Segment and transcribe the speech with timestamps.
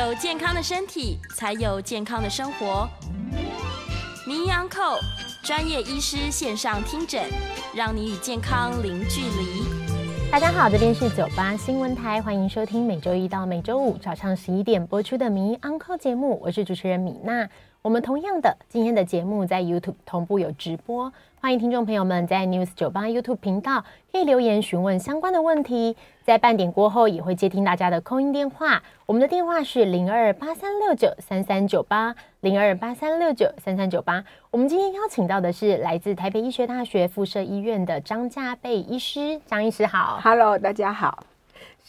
[0.00, 2.88] 有健康的身体，才有健康的生活。
[4.26, 4.98] 名医 Uncle
[5.42, 7.22] 专业医师线上听诊，
[7.74, 9.62] 让你与健康零距离。
[10.32, 17.46] 大家好，这边是九八新闻台，欢迎收听每周一到每周五早上十一点播出的名医 Uncle 节目，我是主持人米娜。
[17.82, 21.10] 我们同样的，今天的节目在 YouTube 同步有直播，
[21.40, 23.82] 欢迎听众朋友们在 News 九八 YouTube 频道
[24.12, 34.22] 可以留言询问相关的问题，在半点过后也会接听大家的 call in 电话，我们的电话是零二八三六九三三九八零二八三六九三三九八。
[34.50, 41.24] 我们今天邀请到的是来自台北医学大学附设医院的张家贝医师，张医师好，Hello，大家好，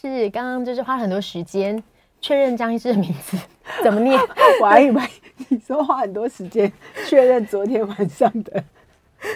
[0.00, 1.82] 是刚刚就是花了很多时间。
[2.22, 3.36] 确认张医师的名字
[3.84, 4.18] 怎么念？
[4.62, 5.02] 我 还以为
[5.48, 6.72] 你说花很多时间
[7.06, 8.62] 确认昨天晚上的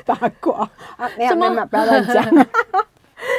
[0.07, 0.61] 八卦
[0.97, 1.11] 啊！
[1.19, 2.25] 没有没有不要乱讲。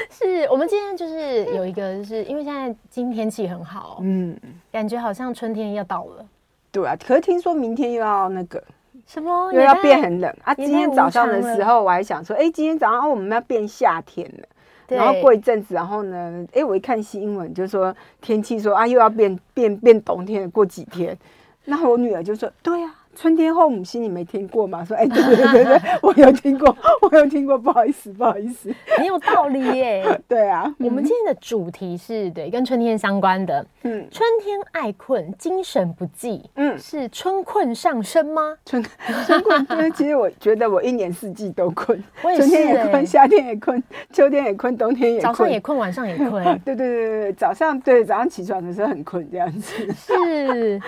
[0.10, 4.38] 是我们今天就是有一个，就是因为现在今天天气很好，嗯，
[4.72, 6.26] 感觉好像春天要到了。
[6.72, 8.62] 对啊，可是听说明天又要那个
[9.06, 10.54] 什么，又要变很冷啊！
[10.56, 14.48] 今天早上的时候我还想说，哎，今天早上我们要变夏天了。
[14.88, 16.46] 然后过一阵子，然后呢？
[16.54, 20.50] 哎，我一看新闻，就说天气说啊，又要变变变冬天了。
[20.50, 21.18] 过几天，
[21.66, 24.86] 那我女儿就说：“对呀。”春天后母心，你没听过吗？
[24.86, 30.06] 说哎，对对对对， 我有听过，我有听过，不好意思，不好意思，很有道理耶。
[30.30, 33.66] 对啊，我们今天的主题是对跟春天相关的。
[33.82, 36.48] 嗯，春天爱困，精神不济。
[36.54, 38.56] 嗯，是春困上身吗？
[38.64, 38.86] 春
[39.26, 43.82] 春困，因为其实我觉得我一年四季都困， 春天也困，夏天也困，
[44.14, 46.44] 秋天也困，冬天也困，早上也困，晚上也困。
[46.64, 49.92] 对对对对，早上对早上起床的时候很困，这样子。
[49.94, 50.80] 是，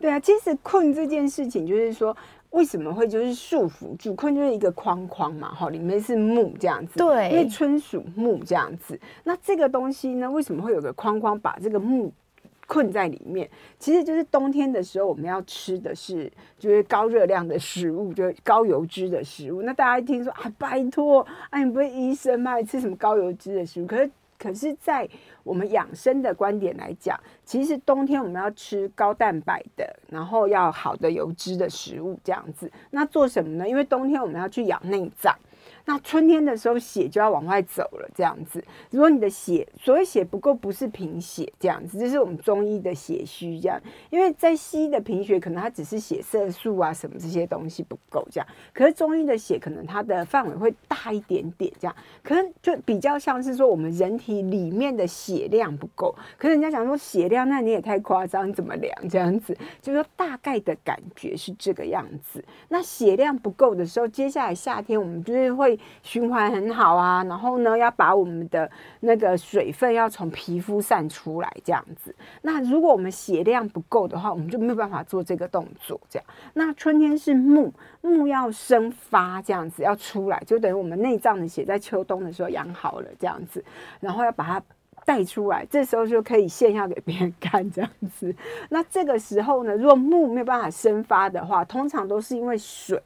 [0.00, 1.67] 对啊，其实困这件事情。
[1.68, 2.16] 就是说，
[2.50, 8.98] 为什么会就是束缚住困，就是一个框框嘛，哈，里面是木这样子，对，因为春属木这样子。
[9.24, 12.12] 那这个东西呢，为什么会有个框框把这个木
[12.66, 13.48] 困在里面？
[13.78, 19.62] 其实就是冬天的时候，我们要吃的是就是高热量的食物，就是高油脂的食物。
[19.62, 22.56] 那大家一听说啊，拜托，啊，你不是医生吗？
[22.56, 23.86] 你吃什么高油脂的食物？
[23.86, 24.10] 可是。
[24.38, 25.08] 可是，在
[25.42, 32.70] 我们养生的观点来讲，其实冬天我们要吃高蛋白的，然后要好的油脂的食物，这样子。
[32.90, 33.68] 那做什么呢？
[33.68, 35.36] 因为冬天我们要去养内脏。
[35.88, 38.62] 那春天的时候，血就要往外走了，这样子。
[38.90, 43.80] 如果你的血，所谓血不够，不是贫血这样子，这是我们中医的血虚这样。
[44.10, 48.46] 因为在西医的贫血，可能它只是血色素啊什么这些东西不够这样。
[48.74, 51.96] 可是中医的血，可能它的范围会大一点点这样。
[52.22, 56.14] 可能就比较像是说，我们人体里面的血量不够。
[56.36, 59.56] 可是人家讲说血量，那你也太夸张，怎么量这样子？
[59.80, 62.44] 就是说大概的感觉是这个样子。
[62.68, 65.77] 那血量不够的时候，接下来夏天我们就是会。
[66.02, 72.14] 循环很好啊，然后呢，要把我们的那个水分要从皮肤散出来，这样子。
[72.42, 76.00] 那如果我们血量不够的话，我们就没有办法做这个动作。
[76.08, 83.64] 这样，那春天是木，木要生发，这样子要出来，就等于我们内脏的血在秋冬的时候养好了，这样子，
[84.00, 84.62] 然后要把它
[85.04, 88.34] 带出来，这时候就可以炫耀给别人看，这样子。
[88.68, 93.02] 那这个时候呢，如果木没有办法生发的话，通常都是因为水。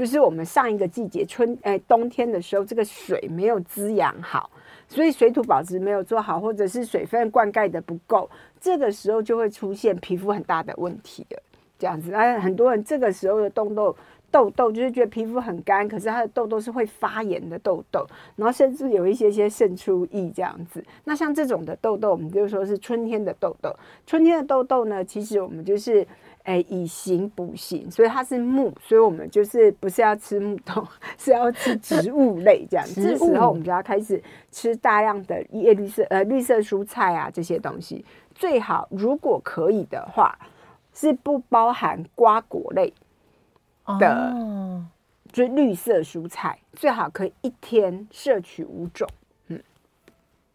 [0.00, 4.48] 就是我们上一个季节春哎冬天的时候，这个水没有滋养好，
[4.88, 8.26] 所以水土保持没有做好，或者是水分灌溉的不够，
[8.58, 11.42] 这个时候就会出现皮肤很大的问题了。
[11.78, 13.94] 这样子，那，很多人这个时候的痘痘
[14.30, 18.06] 痘痘，就是觉得皮肤很干，可是他的痘痘是会发炎的痘痘，
[18.36, 20.82] 然后甚至有一些些渗出液这样子。
[21.04, 23.70] 那像这种的痘痘，我们就说是春天的痘痘。
[24.06, 26.06] 春天的痘痘呢，其实我们就是。
[26.44, 30.86] 哎，以形补形，所以它是木，所以我们就是不是要吃木头，
[31.18, 32.86] 是要吃植物类这样。
[32.94, 40.38] 这时候我们就要开始吃大量的叶绿色呃绿色蔬菜啊这些东西，最好如果可以的话，
[40.94, 42.92] 是不包含瓜果类
[43.98, 44.86] 的，哦、
[45.30, 49.06] 就是绿色蔬菜，最好可以一天摄取五种。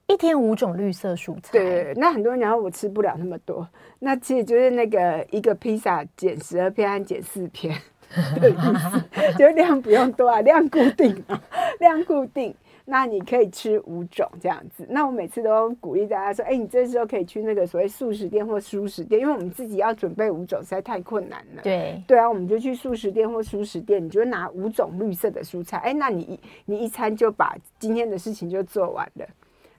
[0.07, 3.67] 一天五种绿色蔬菜，对，那很多人讲我吃不了那么多，
[3.99, 7.75] 那其实就是那个一个披萨减十二片和减四片
[8.39, 11.41] 的意思，就量不用多啊，量固定啊，
[11.79, 12.53] 量固定。
[12.87, 14.85] 那你可以吃五种这样子。
[14.87, 21.63] 那我每次都鼓励大家说，哎、欸，你这时候可以去那个所谓素食店或蔬食店，因为我们自己要准备五种实在太困难了。
[21.63, 29.25] 对对啊，我们就去素食店或蔬食店，你就拿五种绿色的蔬菜，哎、欸，那你你一餐就把今天的事情就做完了。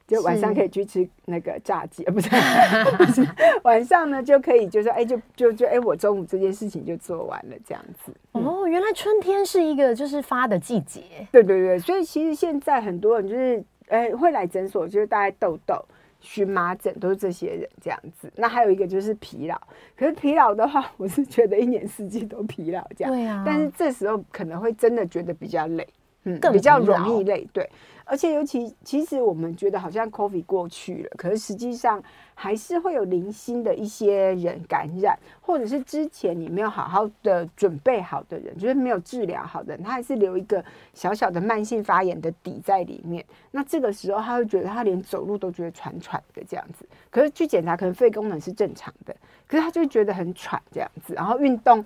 [0.06, 2.30] 就晚上可以去吃那个炸鸡，不是，
[2.96, 3.26] 不是
[3.64, 8.12] 晚上呢就可以就说，哎，就就就哎，我中午这件事情就做完了，这样子。
[8.32, 11.02] 哦，原来春天是一个就是发的季节。
[11.32, 15.84] 对对对，所以其实现在很多人就是，哎，会来诊所，就是大概痘痘、
[16.20, 18.32] 荨麻疹，都是这些人这样子。
[18.36, 19.60] 那还有一个就是疲劳，
[19.96, 23.12] 可是疲劳的话，我是觉得一年四季都疲劳这样。
[23.12, 23.42] 对啊。
[23.44, 25.84] 但是这时候可能会真的觉得比较累，
[26.22, 27.68] 嗯，比较容易累，对。
[28.08, 32.00] 而且尤其其实我们觉得好像 COVID 过去了，可是实际上
[32.34, 40.64] 还是会有零星的一些人感染，或者是之前你没有好好的准备好的人，就是没有治疗好的人，他还是留一个
[40.94, 43.24] 小小的慢性发炎的底在里面。
[43.50, 49.14] 那这个时候他会觉得他连走路都觉得喘喘的这样子，可是去检查可能肺功能是正常的，
[49.48, 51.84] 可是他就觉得很喘这样子，然后运动。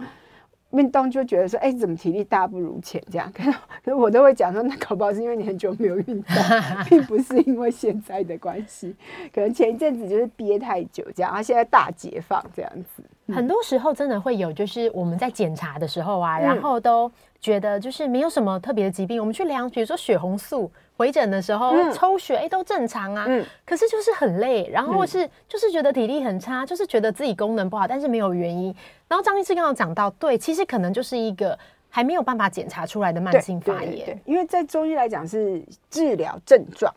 [0.70, 3.30] 运动就觉得说，哎、欸，怎么体力大不如前这样？
[3.34, 3.42] 可
[3.84, 6.36] 是，我都会讲说，那搞不好是因为你很久没有运动，
[6.88, 8.94] 并不是因为现在的关系。
[9.34, 13.02] 可能前一阵子就是憋太久这样，然后现在大解放这样子。
[13.26, 19.20] 嗯、很多时候真的会有，就是我们在检查的时候啊，嗯、然后都觉得就是没有什么特别的疾病。
[19.20, 20.70] 我们去量，比如说血红素。
[21.00, 23.24] 回诊的时候、嗯、抽血，哎、欸，都正常啊。
[23.26, 23.42] 嗯。
[23.64, 28.74] 可是就是很累，然后是、嗯、就是觉得体力很差，就是觉得自己功能不好，但是没有原因。
[29.08, 31.58] 然后张医师刚刚讲到，对，其实可能就是一个
[31.88, 34.20] 还没有办法检查出来的慢性发炎。
[34.26, 36.94] 因为在中医来讲是治疗症状。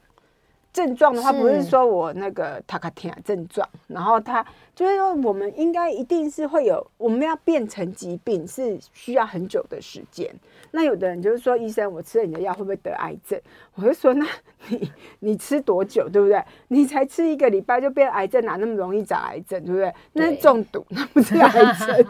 [0.74, 10.34] 症状的话，不是说我那个塔卡天症状，然后他就是说，我们应该一定是会有，我们要变成疾病是需要很久的时间。
[10.72, 13.40] 那有的人就是说，医生，我吃了你的药会不会得癌症？
[13.76, 14.26] 我就说，那
[14.70, 16.44] 你你吃多久，对不对？
[16.70, 19.94] 你才吃一个礼拜就变癌症，哪那么容易长癌症，对不对？
[20.14, 22.06] 那是中毒，那不是癌症。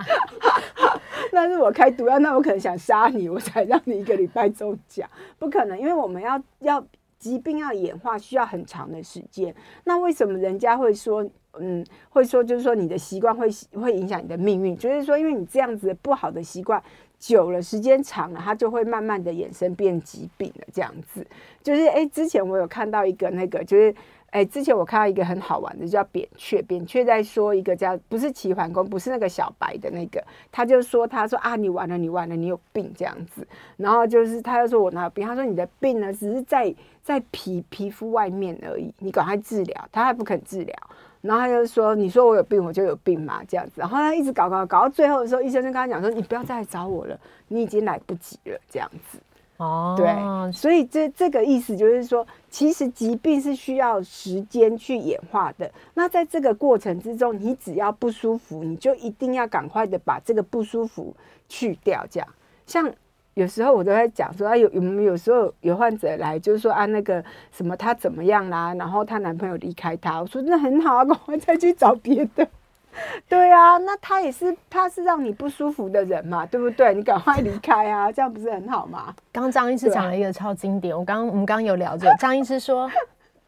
[1.34, 6.86] 那是我开毒药，那我可能想杀你，我才让你一个礼拜中奖，不可能，因为我们要要。
[7.24, 9.56] 疾病要演化需要很长的时间，
[9.86, 11.26] 那为什么人家会说，
[11.60, 13.48] 嗯，会说就是说你的习惯会
[13.80, 16.84] 会影响你的命运，就是说因为你这样子不好的习惯
[17.18, 21.26] 久了，时间长了，它就会慢慢的衍生变疾病了，这样子。
[21.64, 23.96] 就是哎，之前我有看到一个那个就是。
[24.34, 26.60] 哎，之前我看到一个很好玩的，叫扁鹊。
[26.64, 30.20] 扁鹊在说一个叫不是齐桓公，不是那个小白的那个，
[30.52, 33.48] 他就说他说啊，你完了，你完了，你有病这样子。
[33.78, 35.24] 然后就是他就说我哪有病？
[35.28, 39.90] 他说你的病呢，只是在在皮皮肤外面而已，你赶快治疗。
[39.92, 40.76] 他还不肯治疗，
[41.22, 43.74] 然后他就说你说我有病，我就有病嘛这样子。
[43.76, 47.16] 然后他一直搞搞搞到最后的时候，医生就跟他讲说，你不要再来找我了，
[47.50, 49.20] 你已经来不及了这样子。
[49.64, 55.72] 哦，对，所以这这个意思就是说，其实疾病是需要时间去演化的。
[55.94, 61.16] 那在这个过程之中，你只要不舒服，你就一定要赶快的把这个不舒服
[61.48, 62.06] 去掉。
[62.10, 62.28] 这样，
[62.68, 62.92] 像
[63.36, 72.48] 有时候我都在讲说，啊，有有没有时候有患者来，就是说啊，那个什么她怎么样啦，然后她男朋友离开她，我说那很好啊，赶快再去找别的。
[73.28, 76.94] 对啊，那他也是，他是让你不舒服的人嘛，对不对？
[76.94, 79.14] 你赶快离开啊， 这样不是很好吗？
[79.32, 82.90] 刚刚张医师讲了一个超经典，我刚我们刚刚有聊着， 张医师说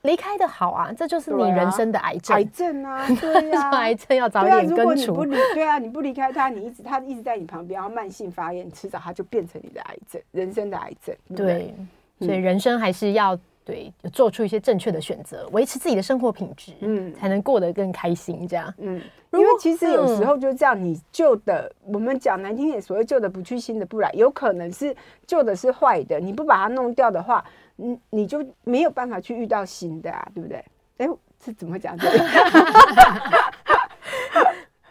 [0.02, 5.14] 离开的好啊，这就是你人生的癌症，癌症啊，对啊，癌症要早点根除。
[5.14, 11.16] 不离，对啊，你不离开他，你一直他一直在你旁边，然后慢性发炎，迟早他就变成你的癌症，人生的癌症。
[11.36, 11.74] 对，
[12.20, 13.38] 对，所以人生还是要。
[13.66, 18.48] 对，做出一些正确的选择，维持自己的生活品质，嗯，才能过得更开心。
[18.48, 19.02] 这样，嗯，
[19.40, 24.96] 因为其实有时候就这样，你旧的，嗯、我们讲难听点，所谓旧的不去，新的不来，有可能是
[25.26, 27.44] 旧的是坏的，你不把它弄掉的话，
[27.76, 30.64] 你你就没有办法去遇到新的啊，对不对？
[30.98, 31.08] 哎，
[31.40, 31.98] 这怎么讲？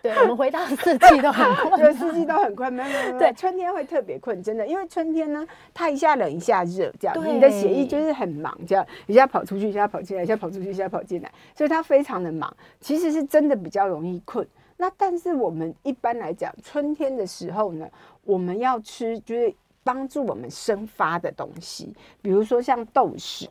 [0.05, 3.19] 这对， 我们回到四季都很困，对，四季都很困，没有没有。
[3.19, 12.55] 对，春天会特别困，真的，因为春天呢，它一下冷一下热，这样，你的血液就是很忙，这样，一下跑出去，一下跑进来，一下跑出去，一下跑进来，所以它非常的忙。
[12.81, 14.47] 其实是真的比较容易困。
[14.77, 17.89] 那但是我们一般来讲，春天的时候呢，
[18.25, 23.49] 我们要吃就是帮助我们生发的东西，比如说像豆豉。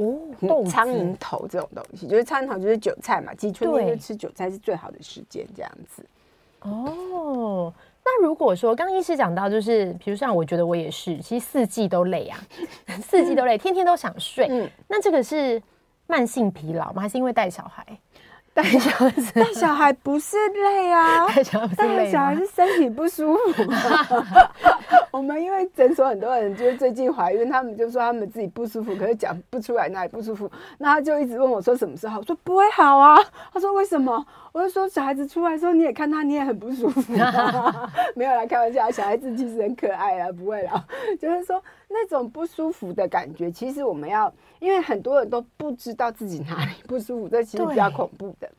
[0.00, 6.04] 哦， 苍蝇头这种东西，就是苍蝇头就是韭菜嘛，其实春天就吃韭菜是最好的时间，这样子。
[6.60, 7.72] 哦，
[8.04, 12.38] 那如果说刚刚医师讲到，就是比如像我觉得我也是，其实四季都累啊，
[13.02, 14.46] 四季都累，天天都想睡。
[14.50, 15.62] 嗯，那这个是
[16.06, 17.02] 慢性疲劳吗？
[17.02, 17.86] 还是因为带小孩？
[18.52, 23.62] 带小孩，带小孩不是累啊， 带小孩是身体不舒服。
[25.12, 32.18] 我们因为诊所很多人就是最近怀孕，他们就说他们自己不舒服，可是讲不出来哪里不舒服，那他就一直问我说什么时候好？
[32.20, 33.18] 我说不会好啊。
[33.52, 34.24] 他说为什么？
[34.52, 37.12] 我就说小孩子出来的时候你也看他，你也很不舒服。
[38.16, 40.84] 没有啦开玩笑，小孩子其实很可爱啊，不会啦。
[41.20, 48.50] 就是说那种不舒服的感觉，其实我们要，因为很多人都不知道自己哪里不舒服，这其实比较恐怖的。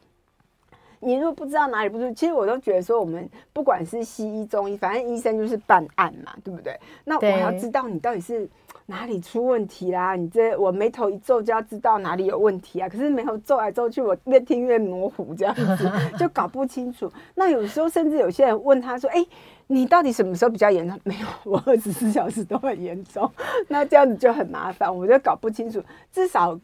[1.01, 6.79] 你如果不知道哪里不舒服，其实我都觉得说，我们不管是西医、中医，反正医生就是办案嘛，对不对？
[7.03, 8.47] 那我要知道你到底是
[8.85, 10.15] 哪里出问题啦。
[10.15, 12.87] 你这我眉头一皱就要知道哪里有问题啊。
[12.87, 17.11] 可是眉头皱来皱去，我越听越模糊，这样子 就搞不清楚。
[17.33, 19.27] 那有时候甚至有些人问他说：“哎、欸，
[19.65, 23.27] 你到底什么时候比较严重？”没有，我二十四小时都很严重。
[23.67, 25.81] 那这样子就很麻烦，我就搞不清楚。
[26.11, 26.59] 至少。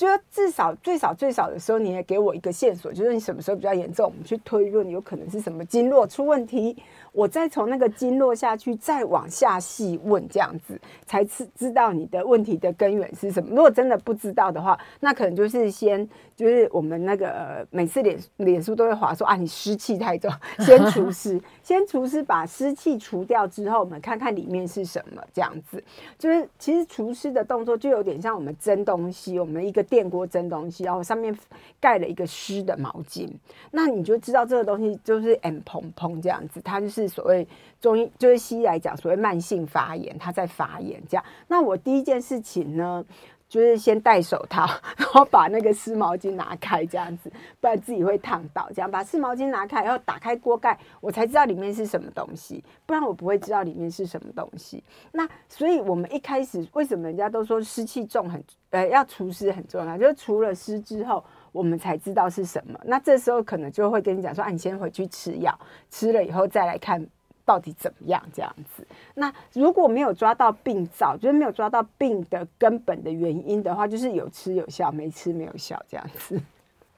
[0.00, 6.74] 就至少最少最少的时候，你也给我一个线索，就是你什么时候比较严重，我们去推论有可能是什么经络出问题。
[7.12, 13.50] 我再从那个经络下去，再往下细问，这样子才知知道你的问题的根源是什么。
[13.50, 25.20] 如果真的不知道的话，那可能就是先就是我们那个、每次脸脸书都会划说啊，你湿气太重，先除湿， 先除湿把湿气除掉之后，我们看看里面是什么。
[25.34, 25.82] 这样子
[26.16, 31.36] 就是其实除湿的动作就有点像我们蒸东西，我们一个电锅蒸东西，然后上面
[31.80, 33.28] 盖了一个湿的毛巾，
[33.72, 37.00] 那你就知道这个东西就是 M 砰砰这样子，它就是。
[37.00, 37.48] 是所谓
[37.80, 41.24] 中医，就是西医来讲，所谓慢性发炎，它在发炎这样。
[41.48, 43.02] 那我第一件事情呢，
[43.50, 44.64] 就是先戴手套，
[44.96, 47.30] 然后把那个湿毛巾拿开，这样子，
[47.60, 48.66] 不然自己会烫到。
[48.74, 54.82] 这样把湿毛巾拿开，然后打开锅盖，我才知道里面是什么东西，不然我不会知道里面是什么东西。
[55.12, 61.22] 那所以我们一开始为什么人家都说湿气重很，呃，要除湿很重要，就是除了湿之后。
[61.52, 65.52] 我们才知道是什么，那这时候可能就会跟你讲说，啊，你先回去吃药，
[65.90, 67.04] 吃了以后再来看
[67.50, 68.86] 到底怎么样这样子。
[69.14, 76.40] 那如果没有抓到病灶，就是没有抓到病的根本的原因的话，就是有吃有效，没吃没有效这样子。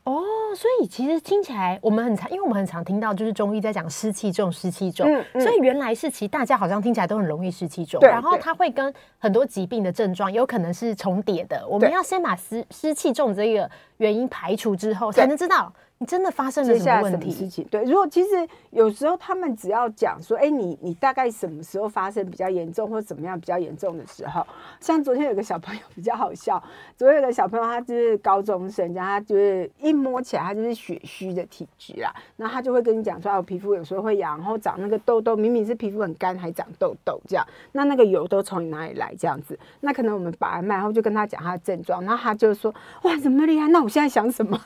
[0.04, 0.20] 哦，
[0.54, 11.66] 所以其实听起来我们很常，因为我们很常听到就是中医在讲湿气重，湿气重，嗯嗯、所以原来是其实大家好像听起来都很容易湿气重，然后它会跟很多疾病的症状有可能是重叠的。
[11.66, 15.72] 我们要先把湿湿气重这个原因排除之后，才能知道。
[16.02, 17.30] 你真的发生了什么问题？
[17.30, 18.30] 事情对，如果其实
[18.70, 24.44] 有时候他们只要讲说，哎、欸，你你大概什么时候发生比较严重，或者怎么样比较严重的时候，
[24.80, 26.60] 像昨天有个小朋友比较好笑，
[26.96, 39.56] 昨天有个小朋友他就是高中生，然后他就是一摸起来他就是血虚的体质啦，那他就会跟你讲说，我皮肤有时候会痒，然后长那个痘痘，明明是皮肤很干还长痘痘这样，那那个油都从你哪里来这样子？
[39.80, 43.68] 那可能我们把脉，然后就跟他讲他的症状，然后他就说，哇，怎么厉害？
[43.68, 44.60] 那我现在想什么？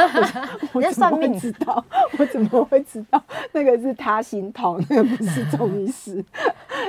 [0.72, 1.84] 我在算命， 知道
[2.18, 3.22] 我怎么会知道？
[3.52, 6.24] 那个是他心痛，那个不是中医师。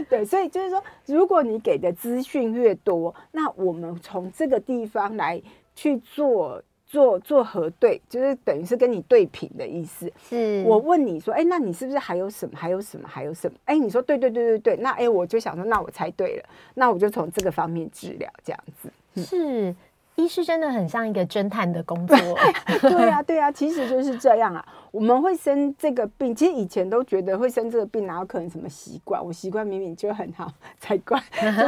[0.09, 5.41] 对，所以就是说，如果你给的资讯越多，那我们从这个地方来
[5.75, 10.11] 去做做做核对，就是等于是跟你对频的意思。
[10.29, 12.55] 是我问你说，哎，那你是不是还有什么？
[12.55, 13.07] 还有什么？
[13.07, 13.57] 还有什么？
[13.65, 16.43] 哎，你说对对对对对，那哎，我就想说，那我猜对了，
[16.75, 18.89] 那我就从这个方面治疗，这样子。
[19.15, 19.75] 嗯、是。
[20.15, 22.17] 医师真的很像一个侦探的工作，
[22.81, 24.63] 对呀，对呀，其实就是这样啊。
[24.91, 29.23] 我们会生这个病，其实以前都觉得会生这个病，哪有可能什么习惯？
[29.25, 30.47] 我习惯明明就很好
[30.79, 31.19] 才怪，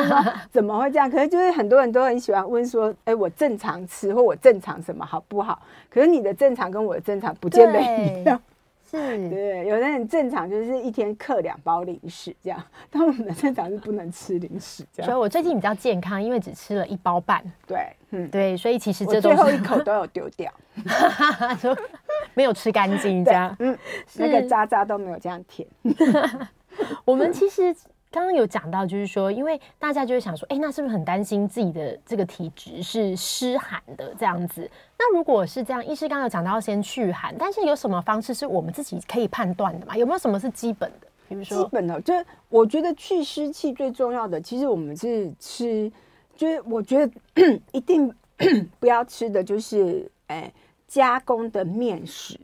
[0.52, 1.10] 怎么会这样？
[1.10, 5.60] 可是就是很多人都很喜欢问说，哎，我正常吃或我正常什么好不好？
[5.90, 8.40] 可是你的正常跟我的正常不见得一样。
[8.90, 15.10] 是对，有的人正常就是一天克两包零食这样， 但我们的正常是不能吃零食这样。
[15.10, 17.44] 所以我最近比较健康，因为只吃了一包半。
[17.66, 17.80] 对，
[18.12, 20.52] 嗯，对，所以其实这最后一口都有丢掉，
[21.60, 21.76] 说
[22.36, 23.56] 没有吃干净这样。
[23.60, 23.78] 嗯，
[24.16, 25.68] 那个渣渣都没有这样舔。
[27.04, 27.76] 我们其实。
[28.16, 34.72] 刚刚有讲到，就是说，因为大家就会想说，哎，那是不是很担心自己的这个体质是湿寒的这样子？
[34.98, 39.98] 那如果是这样，医师刚刚有讲到要先祛寒，但是有什么方式是我们自己可以判断的吗？
[39.98, 41.08] 有没有什么是基本的？
[41.28, 45.92] 比如说，基本的，就是我觉得去湿气最重要的，其实我们是吃，
[46.38, 47.14] 就是我觉得
[47.74, 48.10] 一定
[48.80, 50.50] 不要吃的就是，哎，
[50.88, 52.40] 加工的面食，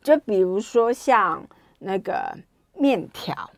[0.00, 1.44] 就比如说像
[1.80, 2.32] 那个
[2.74, 3.50] 面条。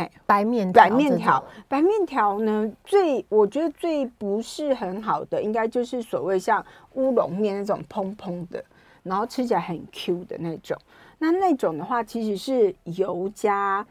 [0.00, 6.64] 嘿，白面白面条，白面条呢，最我觉得最不是很好的，应该就是所谓像
[6.94, 8.64] 乌龙面那种蓬蓬的，
[9.02, 10.74] 然后吃起来很 Q 的那种。
[11.18, 13.86] 那那种的话，其实是油加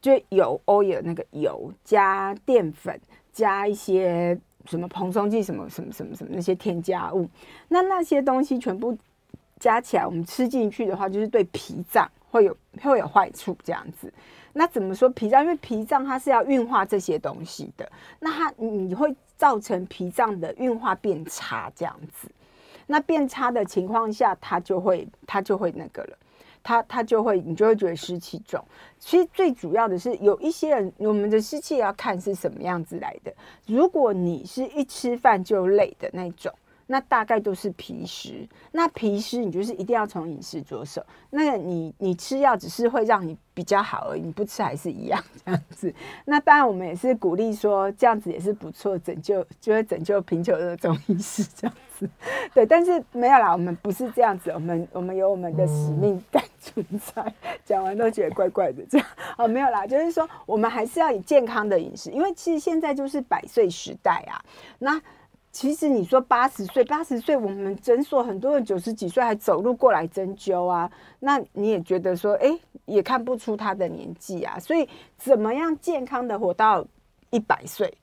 [0.00, 2.98] 就油 oil 那个油加淀粉
[3.30, 7.28] 加一些什么蓬松剂什么什么什么什么那些添加物。
[7.68, 8.96] 那那些东西全部
[9.60, 14.10] 加起来，我们吃进去的话，就是对脾脏会有会有坏处这样子。
[14.54, 15.42] 那怎么说脾脏？
[15.42, 22.30] 因为脾脏它是要运化这些东西的，那它你会造成脾脏的运化变差，这样子。
[22.86, 26.16] 那变差的情况下，它就会它就会那个了，
[26.62, 28.64] 它它就会你就会觉得湿气重。
[29.00, 33.34] 其实最主要的是有一些人，我们的湿气要看是什么样子来的。
[33.66, 36.52] 如果你是一吃饭就累的那种，
[36.86, 38.46] 那大概都是皮湿。
[38.72, 41.04] 那皮湿你就是一定要从饮食着手。
[41.30, 45.92] 那个你你吃药只是会让你比较好而已，你不吃还是一样 这样子。
[46.24, 52.08] 那当然我们也是鼓励说这样子也是不错，拯救就会拯救贫穷的中医师这样子。
[52.52, 57.32] 对，但是没有啦，我们不是这样子，我们我们有我们的使命感存在。
[57.64, 59.06] 讲完都觉得怪怪的这样
[59.38, 64.44] 哦，没有啦，就是说我们还是要以健康的饮食，因为其实现在就是百岁时代啊，
[64.78, 65.00] 那。
[65.54, 72.50] 其实你说八十岁，八十岁，我们诊所很多人九十几岁还走路过来针灸啊，那你也觉得说，哎，
[72.86, 74.58] 也看不出他的年纪啊。
[74.58, 76.84] 所以怎么样健康的活到
[77.30, 77.96] 一百岁？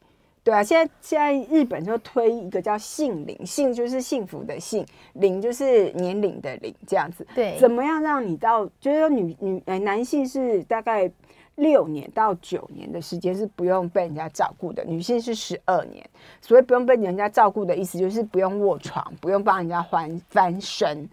[0.46, 7.28] 对啊，现在现在日本就推一个叫幸龄，幸就是幸福的幸，龄就是年龄的龄，这样子。
[7.36, 11.12] 对，怎么样让你到，就是说女女呃男性是大概。
[11.56, 16.04] 六年到九年的时间是不用被人家照顾的，女性是十二年。
[16.42, 21.08] 所以不用被人家照顾的意思就是不用卧床，不用帮人家翻翻身，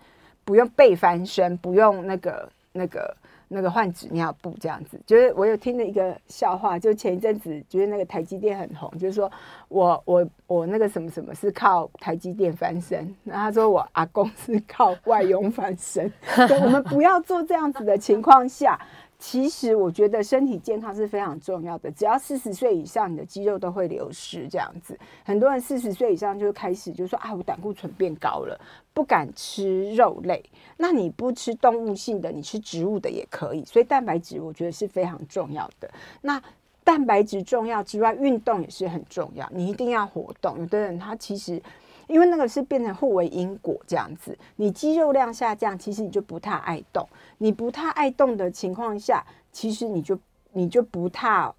[0.45, 3.17] 不用被翻身，不用那个那个
[3.49, 4.99] 那个换纸尿布这样子。
[5.05, 9.31] 就是我有听了一个笑话，就前一阵子觉得那个台积电很红，就是说
[9.69, 16.11] 我我我那个什么什么是靠台积电翻身，然后他说我阿公是靠外佣翻身。
[16.63, 18.81] 我们不要做这样子的情况下。
[19.19, 21.91] 其实我觉得身体健康是非常重要的。
[21.91, 24.47] 只要四十岁以上，你的肌肉都会流失。
[24.49, 28.59] 这样子，很多人四十岁以上就开始就说啊，我胆固醇变高了，
[28.95, 30.43] 不敢吃肉类。
[30.77, 33.65] 那你不吃动物性的，你吃植物的也可以。
[33.65, 35.91] 所以蛋白质我觉得是非常重要的。
[36.23, 36.41] 那
[36.85, 39.49] 蛋白质重要之外，运动也是很重要。
[39.53, 40.59] 你一定要活动。
[40.61, 41.61] 有的人他其实。
[42.09, 47.09] 因为那个是变成互为因果这样子，你肌肉量下降，其实你就不太爱动。
[47.39, 50.19] 你不太爱动的情况下，其实你就
[50.53, 51.53] 你就不太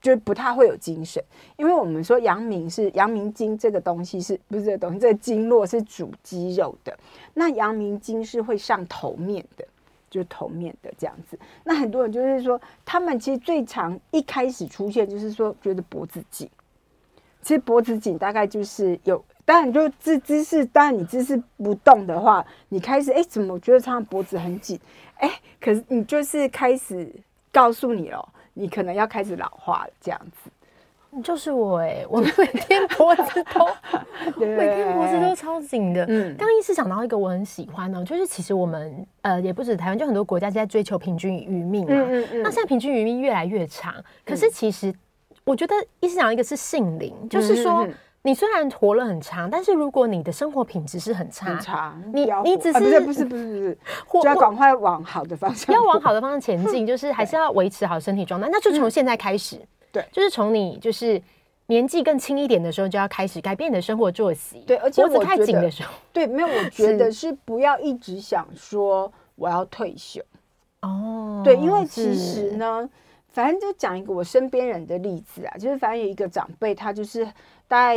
[0.00, 1.22] 就不太会有精神。
[1.56, 4.98] 因为我们说阳明是阳明经这个东西是不是这个东西？
[4.98, 6.98] 这个经络是主肌肉的，
[7.34, 9.64] 那阳明经是会上头面的，
[10.10, 11.38] 就是头面的这样子。
[11.62, 16.50] 那很多人就是说，他们其实最常一开始出现就是说觉得脖子紧，
[17.42, 19.22] 其实脖子紧大概就是有。
[19.44, 24.78] 当然，就姿姿势，当然你姿势不动的话，你开始哎，怎么我觉得他脖子很紧？
[25.16, 25.28] 哎，
[25.60, 27.12] 可是你就是开始
[27.50, 30.48] 告诉你了，你可能要开始老化了，这样子。
[31.24, 33.66] 就是我哎， 我每天脖子都，
[34.46, 36.06] 每天脖子都超紧的。
[36.08, 41.92] 嗯，刚刚医师讲到一个我很喜欢的，就是其实我们呃也不止台湾，就很多国家在追求平均余命嘛。
[41.92, 42.42] 嗯嗯嗯。
[42.44, 43.92] 那现在平均余命越来越长，
[44.24, 44.94] 可是其实
[45.44, 47.86] 我觉得意思讲一个是性灵，就是说。
[48.24, 53.78] 你虽然活了很长，但是如果你的生活品质是很差，很差，你你只是、啊、不是不是不是不是，
[54.22, 58.48] 就要赶快往好的方向，要往好的方向前进， 就是还是要维持好身体状态。
[58.48, 61.20] 那就从现在开始，对，就是从你就是
[61.66, 64.60] 年纪更轻一点的时候就要开始改变你的生活作息。
[64.68, 70.22] 对，而且脖子太紧的时候， 对，没有，我觉得是不要一直想说我要退休。
[70.82, 72.88] 哦，对，因为其实呢。
[73.32, 77.24] 反正就讲一个我身边人的例子啊，就是反正有一个长辈，他就是
[77.66, 77.96] 大概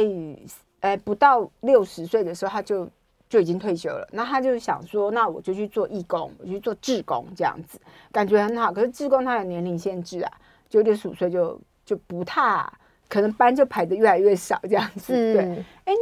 [0.79, 2.89] 呃不到六十岁的时候，他就
[3.27, 4.07] 就已经退休了。
[4.11, 7.77] 那他就想说，那我就去做义工，我去做志工这样子，
[8.11, 8.71] 感觉很好。
[8.71, 10.31] 可是志工他有年龄限制啊，
[10.69, 12.65] 就六十五岁就就不太
[13.09, 15.13] 可能班就排的越来越少这样子。
[15.13, 15.93] 对，哎，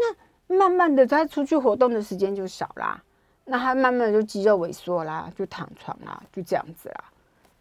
[0.48, 3.02] 那慢慢的他出去活动的时间就少啦，
[3.46, 7.06] 那他慢慢的就肌肉萎缩啦，就躺床啦，就这样子啦。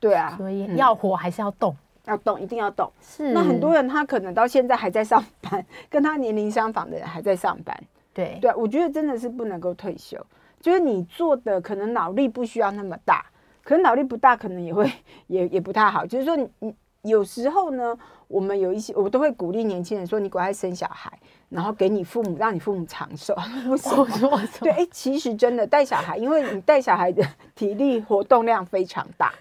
[0.02, 2.90] 对啊，所以要活还是要动，嗯、要动，一定要动。
[3.00, 7.80] 是，那很多人他可能到现在还在上班， 跟他年龄相仿的人还在上班。
[8.12, 10.18] 对对，我觉得真的是不能够退休。
[10.60, 13.24] 就是你做的可能脑力不需要那么大，
[13.62, 14.90] 可能脑力不大，可能也会
[15.28, 16.04] 也也不太好。
[16.04, 21.12] 就是说你，你有时候呢，我们有一些我都会鼓励年轻人说，你赶快生小孩，
[21.48, 23.34] 然后给你父母，让你父母长寿。
[23.70, 29.32] 我说我说，对，哎，其实真的带小孩，因为你带小孩的体力活动量非常大。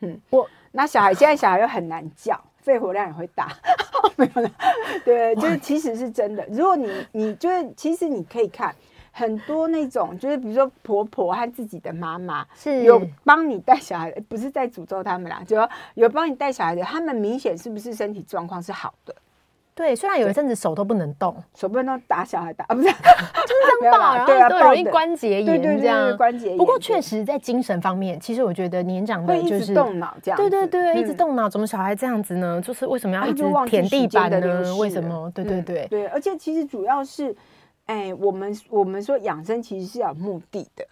[0.00, 3.48] 嗯，我那小孩现在小孩又很难叫，肺活量也会大，
[4.16, 4.50] 没有了。
[5.04, 6.46] 对，就是其实是真的。
[6.50, 8.74] 如果你你就是其实你可以看
[9.10, 15.56] 很多那种，就是比如说婆婆和自己的妈妈是有帮你带小孩，不是在诅咒他们啦，就
[15.94, 19.14] 有帮你带小孩的，他们明显是不是身体状况是好的？
[19.78, 26.56] 对，虽然有一阵子手都不能动，手不能动，打小孩打啊，不是， 就是这样抱，然后都容易关节炎，对对对，这样关节炎。
[26.56, 32.60] 不过确实在精神方面，其实我觉得年长的就是动脑这样，对对对，一直动脑，怎么小孩这样子呢？
[32.60, 34.74] 就是为什么要一直舔地板呢？
[34.74, 35.30] 为什么？
[35.32, 37.32] 对对对对，而且其实主要是，
[37.86, 40.84] 哎，我们我们说养生其实是有目的的，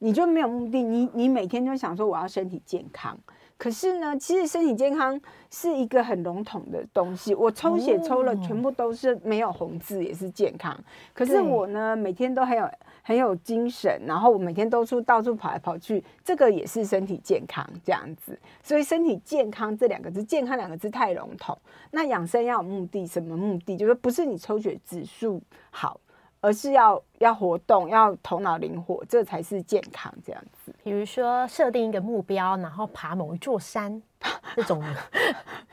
[0.00, 3.18] 你就没有目的，你你每天就想说我要身体健康。
[3.58, 7.34] 可是呢，其实身体健康是一个很笼统的东西。
[7.34, 10.78] 我抽血抽了，全部都是没有红字，也是健康。
[11.12, 12.70] 可是我呢，每天都很有
[13.02, 18.38] 很有精神，然后我每天都出到处跑来跑去，这个也是身体健康这样子。
[18.62, 21.58] 所以身体健康这两个字，健康两个字太笼统。
[21.90, 23.76] 那养生要有目的，什么目的？
[23.76, 26.00] 就是不是你抽血指数好。
[26.40, 30.72] 而是要要活动，要头脑灵活，这才是健康这样子。
[30.82, 34.00] 比如说设定一个目标，然后爬某一座山，
[34.54, 34.82] 这种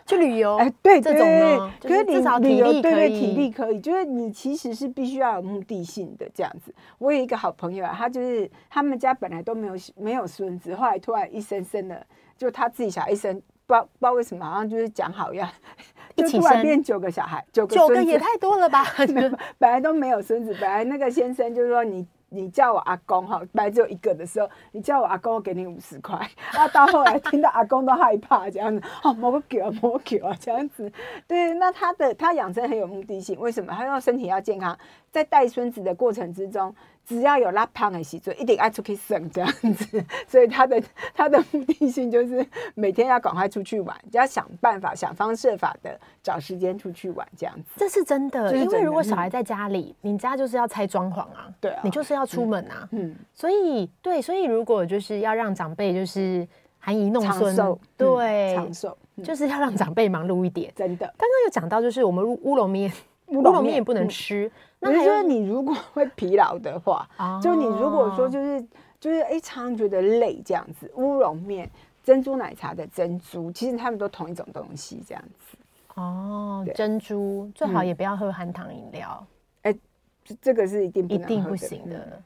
[0.06, 6.73] 去旅游，哎，对，这种呢，可是至少体力对对，体力可以，就是你其实是必须要有目的性的这样子。
[6.97, 12.06] 我有一个好朋友啊，他就是他们家本来都没有没有孙子，后来突然一生生的，
[12.38, 13.34] 就他自己小孩一生，
[13.67, 15.47] 不知道不知道为什么，好像就是讲好要。
[16.15, 18.86] 就突然变九个小孩，九个，九个也太多了吧？
[19.58, 22.08] 本来都没有孙子，本来那个先生就是说你。
[22.30, 26.17] 你叫我阿公哈，本来只有一个的时候，你叫我阿公，我给你五十块。
[26.51, 30.91] 啊，到后来听到阿公都害怕这样子，哦，莫个给啊，莫给啊，这样子。
[31.28, 33.71] 对，那他的他养生很有目的性，为什么？
[33.71, 34.78] 他要身体要健康，
[35.12, 40.03] 在带孙子的过程之中，只要有拉胖的时阵，一定爱出去省这样子。
[40.27, 47.71] 所以他的他的目的性就是每天要赶快出去玩，就要想办法、想方设法的找时间出去玩这样子。
[47.77, 52.25] 这是真的，真的因为如果小孩在家里，嗯、你家就是要拆装潢啊，对啊，你就是要。
[52.25, 56.45] 出门啊，嗯，所以对，所以如果就是要让长辈就是
[56.79, 57.55] 含饴弄孙，
[57.95, 60.73] 对，长寿，就是要让长辈忙碌一点。
[60.75, 62.91] 真的，刚刚有讲到，就是我们乌龙面，
[63.27, 64.51] 乌龙面也不能吃。
[64.79, 67.09] 那就是你如果会疲劳的话，
[67.41, 68.63] 就你如果说就是
[68.99, 71.69] 就是哎，常常觉得累这样子，乌龙面、
[72.03, 75.57] 珍珠奶茶的珍珠，其实他们都同一种东西这样子。
[75.95, 79.25] 哦，珍珠最好也不要喝含糖饮料。
[79.63, 79.75] 哎
[80.41, 82.21] 这个是一定一定不行的。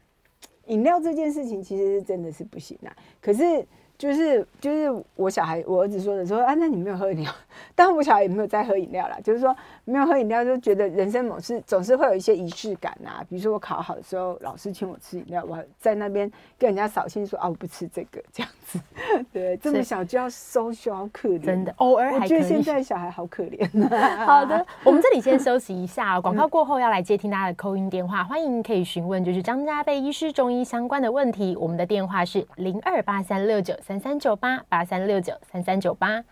[0.67, 3.65] 饮料这件事情其实是真的是不行的，可是。
[3.99, 7.29] 就是就是我小孩我儿子说的说啊，那你没有喝饮料，
[7.75, 9.17] 但我小孩也没有在喝饮料啦。
[9.21, 13.21] 就是说没有喝饮料，就觉得人生某事总是会有一些仪式感啊。
[13.29, 18.79] 比如说我考好的时候，老师请我吃饮料，我在那边跟人家扫兴说啊，我不吃这个这样子。
[19.33, 21.73] 对，这么小就要 social，好可怜，真的。
[21.79, 22.19] 偶尔还。
[22.19, 24.25] 我觉得现在小孩好可怜 啊。
[24.25, 31.53] 好的，我们这里先休息一下， 广告过后要来接听大家的 call in 电话，欢迎可以询问就是张家贝医师中医相关的问题。
[31.59, 33.73] 我们的电话是零二八三六九。
[33.89, 36.23] 三三九八八三六九三三九八，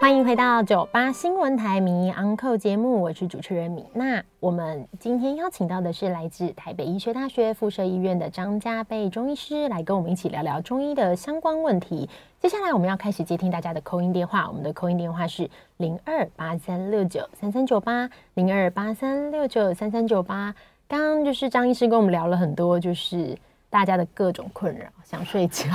[0.00, 4.22] 欢迎回到九八新闻台名医 Uncle 节目，我是主持人米娜。
[4.38, 12.08] 我们今天邀请到的是来自台北医学大学附设医院的张家贝中医师，来跟我们一起聊聊中医的相关问题。
[12.38, 20.54] 接下来我们要开始接听大家的扣音电话，我们的扣音电话是零二八三六九三三九八零二八三六九三三九八。
[20.86, 23.36] 刚刚就是张医师跟我们聊了很多，就是
[23.68, 25.66] 大家的各种困扰，想睡觉。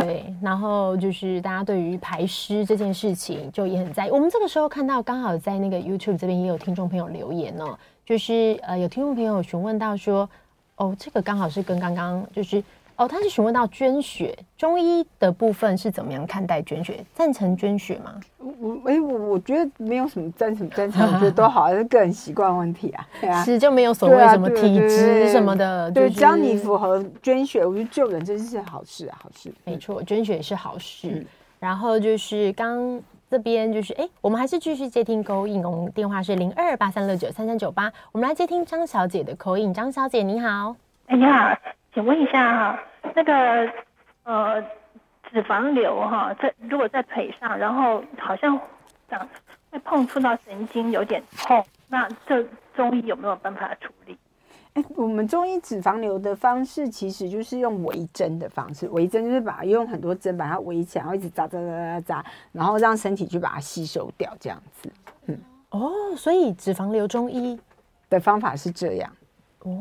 [0.00, 4.10] 对，然后就是大家对于排湿这件事情就也很在意。
[4.10, 10.28] 我们这个时候看到，刚好在那个 YouTube 这边也有听众朋友留言呢，就是呃有听众朋友询问到说，
[10.76, 12.62] 哦，这个刚好是跟刚刚就是。
[12.96, 17.04] 哦，他是询问到捐血，中医的部分是怎么样看待捐血？
[17.12, 18.20] 赞成捐血吗？
[18.38, 23.08] 我哎，我我觉得没有什么赞成不赞成，我觉得都好， 是个人习惯问题啊。
[23.20, 25.90] 对啊，其实就没有所谓什么体质什么的。
[25.90, 29.52] 对，只要你符合捐血，我觉得救人真是好事啊，好事。
[29.64, 31.26] 没错，捐血是好事。
[31.58, 39.74] 然后就是刚这边就是哎，我们还是继续接听 call in，我们电话是零二八三六九三三九八，我们来接听张小姐的 call in。
[39.74, 40.76] 张小姐你好，
[41.06, 41.56] 哎你好。
[41.94, 42.80] 请问一下哈，
[43.14, 43.72] 那个
[44.24, 44.60] 呃
[45.30, 48.60] 脂肪瘤哈，在如果在腿上，然后好像
[49.08, 49.26] 长
[49.70, 54.18] 会碰触到神经，有点痛，那这中医有没有办法处理？
[54.72, 64.90] 哎，我们中医脂肪瘤的方式其实就是用围针的方式，围针就是把它用很多针把它围起来，然后一直扎扎扎扎扎，然后让身体去把它吸收掉，这样子。
[65.26, 65.38] 嗯，
[65.70, 67.56] 哦，所以脂肪瘤中医
[68.10, 69.12] 的方法是这样。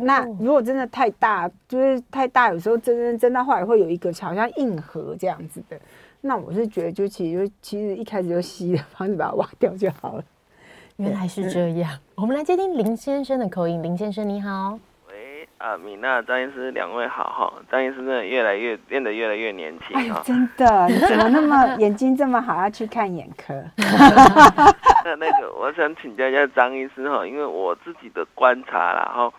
[0.01, 5.77] 那如果真的太大，就是太大，有时候真真真到后来会有一个好像硬核这样子的。
[6.21, 10.23] 那我是觉得，就其实就其实一开始就吸的方式把它挖掉就好了。
[10.95, 11.91] 原来是这样。
[11.93, 13.83] 嗯、我们来接听林先生的口音。
[13.83, 14.79] 林先生你好。
[15.09, 17.53] 喂，啊，米娜、张医师，两位好哈。
[17.69, 23.53] 张医师真的越来越变得越来越年轻哎呦，真的，你怎么那么眼睛这么好，要去看眼科？
[25.03, 29.33] 那那个，我想请教一下张医师哈，因为我自己的观察啦哈。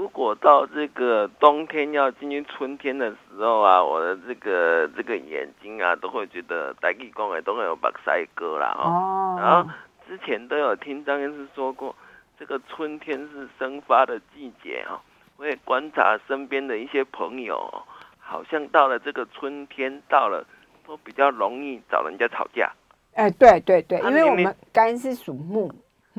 [0.00, 9.36] 如果到这个冬天要进入春天的时候啊，我的这个这个眼睛啊，都会觉得大气光哎，都会有白晒哥啦哦。
[9.38, 9.70] 然后
[10.08, 11.94] 之前都有听张医师说过，
[12.38, 14.96] 这个春天是生发的季节哦。
[15.36, 17.70] 我也观察身边的一些朋友，
[18.18, 20.42] 好像到了这个春天，到了
[20.86, 22.72] 都比较容易找人家吵架。
[23.12, 25.70] 哎、欸，对对对，啊、因为我们肝是属木，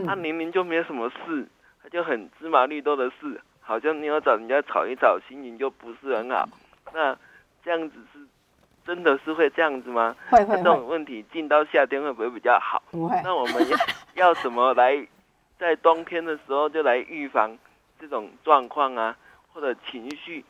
[0.06, 1.48] 他明明就没有什么事，
[1.82, 6.50] 他就很芝麻绿豆的事，好像你要找人家吵一吵，心情就不是很好。
[6.94, 7.18] 那
[7.64, 8.20] 这样子是
[8.86, 10.16] 真的是会这样子吗？
[10.30, 10.58] 会会会。
[10.58, 12.82] 这种问题进到夏天会不会比较好？
[12.92, 13.16] 不会。
[13.24, 13.78] 那我们要
[14.28, 15.08] 要怎么来
[15.58, 17.58] 在冬天的时候就来预防
[18.00, 19.16] 这种状况啊，
[19.54, 20.44] 或者情绪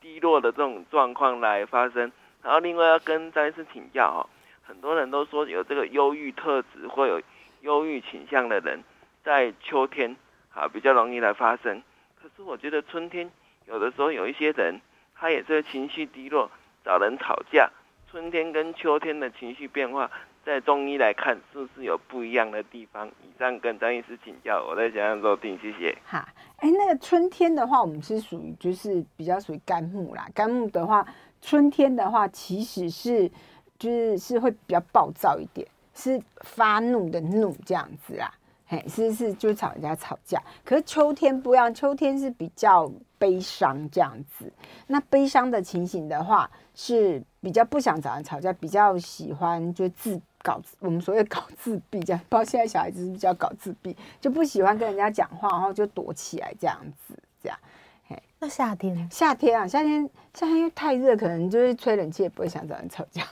[0.00, 2.12] 低落的这种状况来发生？
[2.42, 4.20] 然后另外要跟张医师请教哦。
[4.62, 7.20] 很多人都说有这个忧郁特质或有
[7.62, 8.84] 忧郁倾向的人，
[9.24, 10.14] 在秋天
[10.54, 11.82] 啊比较容易来发生。
[12.20, 13.30] 可是我觉得春天
[13.66, 14.80] 有的时候有一些人，
[15.14, 16.50] 他也是情绪低落，
[16.84, 17.70] 找人吵架。
[18.10, 20.10] 春天跟秋天的情绪变化，
[20.44, 23.06] 在中医来看是不是有不一样的地方？
[23.06, 25.96] 以上跟张医师请教，我在想要收听，谢谢。
[26.04, 26.18] 好，
[26.56, 30.26] 哎，那个春天的话，我们是属于就是比较属于肝木啦。
[30.34, 31.06] 肝木的话，
[31.40, 33.30] 春天的话其实是。
[33.78, 38.28] 就是是会比较暴躁一点，是发怒的怒这样子啊，
[38.70, 40.42] 嘿，是是就吵人家吵架。
[40.62, 44.52] 可是秋天不一样，秋天是比较悲伤这样子。
[44.86, 52.20] 那悲伤的情形的话，是比较不想找人吵架，比较喜欢就自搞我们所谓搞自闭这样。
[52.28, 57.58] 不知道现在小孩子是比较搞自闭，就不喜欢跟人家讲话，然后就躲起来这样子，这样。
[58.06, 63.22] 嘿，那夏天，夏天啊，夏天夏天因为太热，可能就是吹冷气也不会想找人吵架。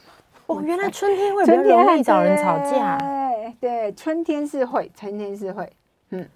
[0.46, 2.98] 哦，原来春天会比较容易找人吵架。
[2.98, 5.72] 对对，春天是会，春天是会，
[6.10, 6.28] 嗯，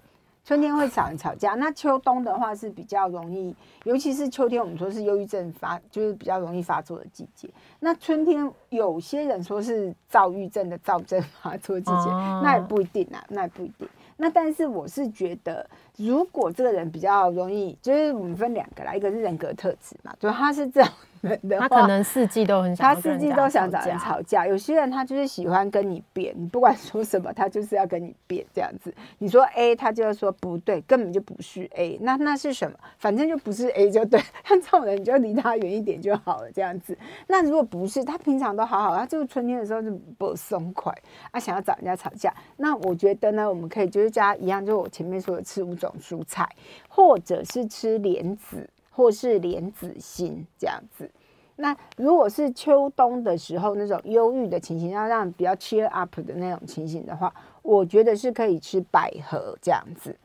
[0.43, 1.55] 春天会找人吵架。
[1.55, 7.49] 那秋冬的话是比较容易，尤其是秋天，我们说是忧郁症发，就是比较容易发作的季节。
[7.79, 13.87] 那春天有些人说是躁郁症的躁症发作季节，哦，那也不一定啊，那也不一定。
[14.17, 20.83] 那但是我是觉得，如果这个人比较容易，就是我们分两个啦，一个是人格特质嘛，就他是这
[21.29, 21.39] 样。
[21.59, 24.47] 他可能四季都很想，他四季都想找人吵架。
[24.47, 28.93] 有些人他就是喜欢跟你辩，你不管说什么，他就是要跟你辩这样子。
[29.19, 31.97] 你说 A，他就要说不对，根本就不是 A。
[32.01, 32.77] 那那是什么？
[32.97, 34.19] 反正就不是 A 就对。
[34.45, 36.97] 像这种人，你就离他远一点就好了，这样子。
[37.27, 40.93] 那如果不是，他平常都好好，他就是春天的时候就不松快，
[41.31, 42.33] 他想要找人家吵架。
[42.57, 46.47] 那我觉得呢，我们可以就是加一样，就我前面说的吃五种蔬菜，
[46.89, 48.69] 或者是吃莲子。
[48.93, 51.09] 或是莲子心这样子，
[51.55, 60.15] 那如果是秋冬的时候那种忧郁的情形，要让比较 cheer up 的那种情形的话，我觉得是可以吃百合这样子。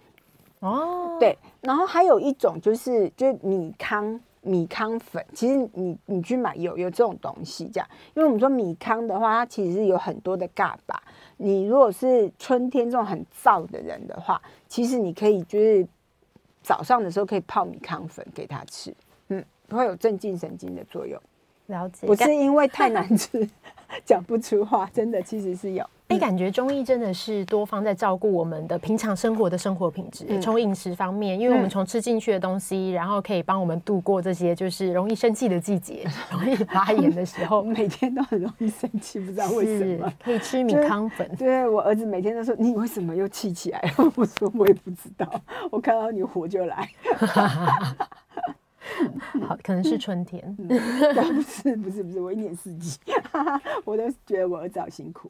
[0.60, 11.00] 哦，对，然后还有一种就是就是米糠米糠粉，其实你你去买有有这种东西这样，因为我们说米糠的话，它其实是有很多的嘎巴。
[11.36, 15.86] 你如果是春天这种很燥的人的话，其实你可以就是。
[16.66, 18.92] 早上的时候可以泡米糠粉给他吃，
[19.28, 21.16] 嗯，会有镇静神经的作用。
[21.66, 23.48] 了解，不是因为太难吃
[24.04, 25.88] 讲不出话，真的其实是有。
[26.08, 40.12] 哎、欸，感觉中医真的是多方在照顾我们的平常生活的生活品质，从、嗯、饮食方面，因为我们从吃进去的东西，然后可以帮我们度过这些就是容易生气的季节，容易发炎的时候， 每天都很容易生气，不知道为什么。
[40.22, 41.28] 可以吃米糠粉。
[41.36, 45.28] 对，我儿子每天都说：“你为什么又气起来了？” 我说：“我也不知道，
[45.72, 46.88] 我看到你火就来。
[49.46, 50.40] ”好，可能是春天。
[50.60, 50.74] 嗯、不
[51.42, 52.96] 是，不是，不是，我一年四季，
[53.84, 55.28] 我都觉得我儿子好辛苦。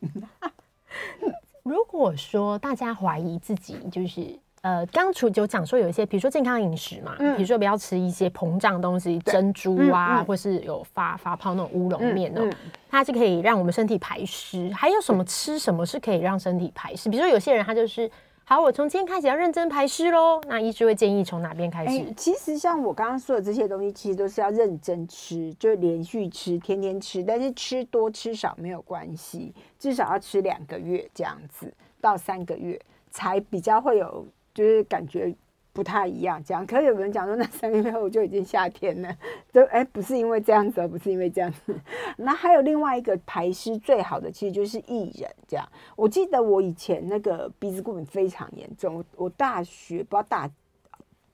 [1.63, 14.73] 如果说大家怀疑自己就是呃，刚除就讲说有一些，比如说健康饮食嘛，比、嗯、如说不要吃一些膨胀东西，珍珠啊，嗯嗯、或是有发发泡那种乌龙面哦，嗯嗯、它是可以让我们身体排湿。
[14.73, 17.09] 还有什么吃什么是可以让身体排湿？
[17.09, 18.11] 比如说有些人他就是。
[18.49, 20.41] 好，我从今天开始要认真排湿喽。
[20.47, 21.99] 那医师会建议从哪边开始？
[21.99, 27.25] 欸，其实像我刚刚说的这些东西，其实都是要认真吃，就连续吃，天天吃。
[27.25, 32.81] 但是吃多吃少没有关系，至少要吃两个月这样子，到三个月
[33.11, 35.35] 才比较会有，就是感觉。
[35.77, 36.67] 不太一样，这样。
[36.67, 39.15] 可是有人讲说，那三个月后就已经夏天了，
[39.53, 41.79] 就哎，不是因为这样子，不是因为这样子。
[42.17, 45.31] 那还有另外一个排湿最好的，其实就是薏仁。
[45.47, 50.51] 这样，我记得我以前那个鼻子过敏非常严重，我大学不知道大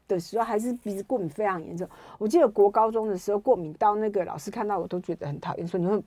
[0.08, 1.88] 的时候还是鼻子过敏非常严重。
[2.18, 6.02] 我记得国高中的时候过敏到那个老师看到我都觉得很讨厌，说你们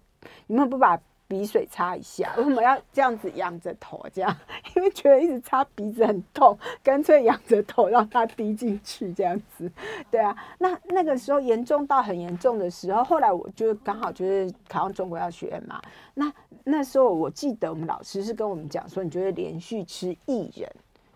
[0.48, 1.00] 你们不把。
[1.28, 4.06] 鼻水擦一下，为什么要这样子仰着头？
[4.14, 4.36] 这样，
[4.76, 9.72] 因为觉得一直擦鼻子很痛，干脆仰着头让它滴进去，这样子。
[10.12, 15.82] 对啊，那那个时候严重到很严重的时候，后来我就刚好就是考上中国药学院嘛。
[16.14, 16.32] 那
[16.64, 20.70] 那时候我记得我们老师是跟我们讲说，你就会连续吃薏仁。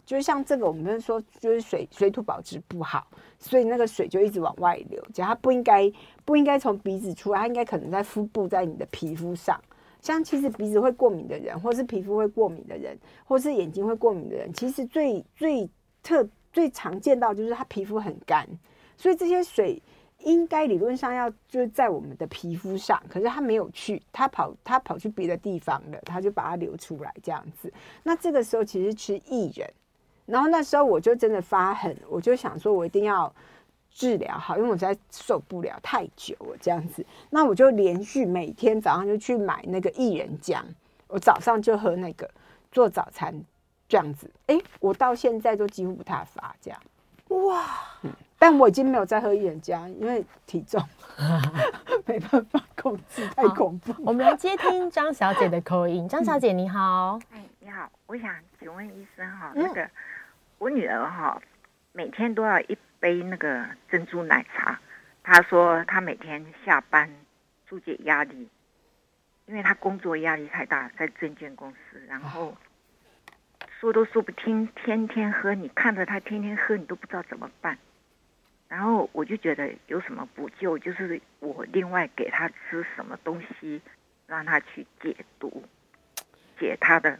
[0.06, 3.06] 就是像这个，我们说就是水水土保持不好，
[3.38, 5.00] 所以那个水就一直往外流。
[5.14, 5.92] 只要它不应该
[6.26, 9.62] 不应该从鼻子出来，它应该可能在腹部，在你的皮肤上。
[10.02, 15.70] 像其实鼻子会过敏的人，或是皮肤会过敏的人，或是眼睛会过敏的人，其实最最
[16.02, 18.48] 特最常见到就是他皮肤很干，
[18.98, 19.82] 所以这些水
[20.20, 27.72] 应该理论上要就是在我们的皮肤上，可是他没有去，他跑他跑去别的地方了，他就把它流出来这样子。
[28.04, 29.70] 那这个时候其实吃薏仁，
[30.26, 33.34] 然后那时候我就真的发狠，我就想说我一定要。
[33.92, 40.62] 治疗好，因为我实在受不了太久了这样子，那我就连续每天早上就去买那个薏仁浆，
[41.08, 42.30] 我早上就喝那个
[42.72, 43.44] 做早餐
[43.88, 46.80] 这样子，哎、欸，我到现在都几乎不太发这样，
[47.46, 47.66] 哇、
[48.04, 50.82] 嗯，但我已经没有再喝薏仁浆，因为体重
[52.06, 53.94] 没办法控制，太恐怖。
[54.06, 59.90] 我们来接听张小姐的 call in，张小姐你好，哎，你好，我想请问医生哈，那个
[60.58, 61.42] 我女儿哈，
[61.92, 62.78] 每天都要一。
[63.00, 64.80] 杯那个珍珠奶茶，
[65.24, 67.10] 他说他每天下班
[67.70, 68.50] 纾解压力，
[69.46, 72.58] 因为他工作压力太大，在证券公司，然后
[73.80, 77.78] 说都说不听，天天喝，你看着他天天喝，你都不知道怎么办。
[78.68, 83.82] 然后我就觉得有什么补救，就是我另外给他吃什么东西，
[84.28, 85.64] 让他去解毒，
[86.60, 87.20] 解他的。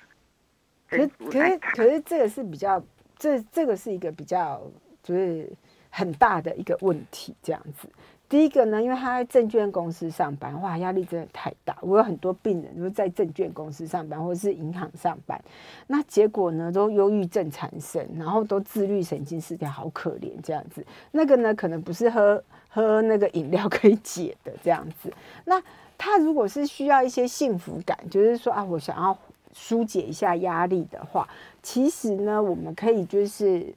[0.90, 2.84] 可是可是可是这个是比较，
[3.18, 4.62] 这这个是一个比较
[5.02, 5.50] 就是。
[5.90, 7.88] 很大的一个问题，这样子。
[8.28, 11.76] 第一个呢，因为他在证券公司上班，哇，压力真的太大。
[11.82, 15.42] 我有很多病人就是在证券公司上班，或者是银行上班，
[15.88, 20.86] 那结果呢，都忧郁症产生，然后都自律神经失调，好可怜这样子。
[21.10, 25.12] 那个呢，可能不是喝喝那个饮料可以解的这样子。
[25.46, 25.60] 那
[25.98, 29.18] 他如果是需要一些幸福感，就是说啊，我想要
[29.56, 31.28] 纾解一下压力的话，
[31.64, 33.74] 其实呢，我们可以就是。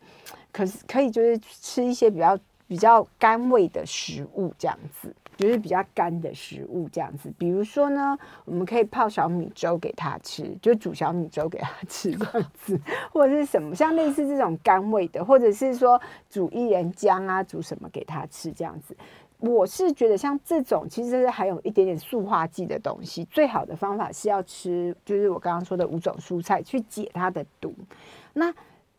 [0.52, 2.38] 可是可以就是吃一些比较
[2.68, 7.32] 比较甘味的食物，这样子，就是比较干的食物这样子。
[7.36, 18.96] 比如说呢，我们可以泡小米粥给他吃，就煮小米粥给他吃这样子，或者是什么像类似这种甘味的，或者是说煮薏仁浆啊，煮什么给他吃这样子。
[19.38, 27.74] 我是觉得像这种其实是还有一点点塑化剂的东西，最好的方法是要吃，就是我刚刚说的五种蔬菜去解它的毒。
[28.34, 28.54] 那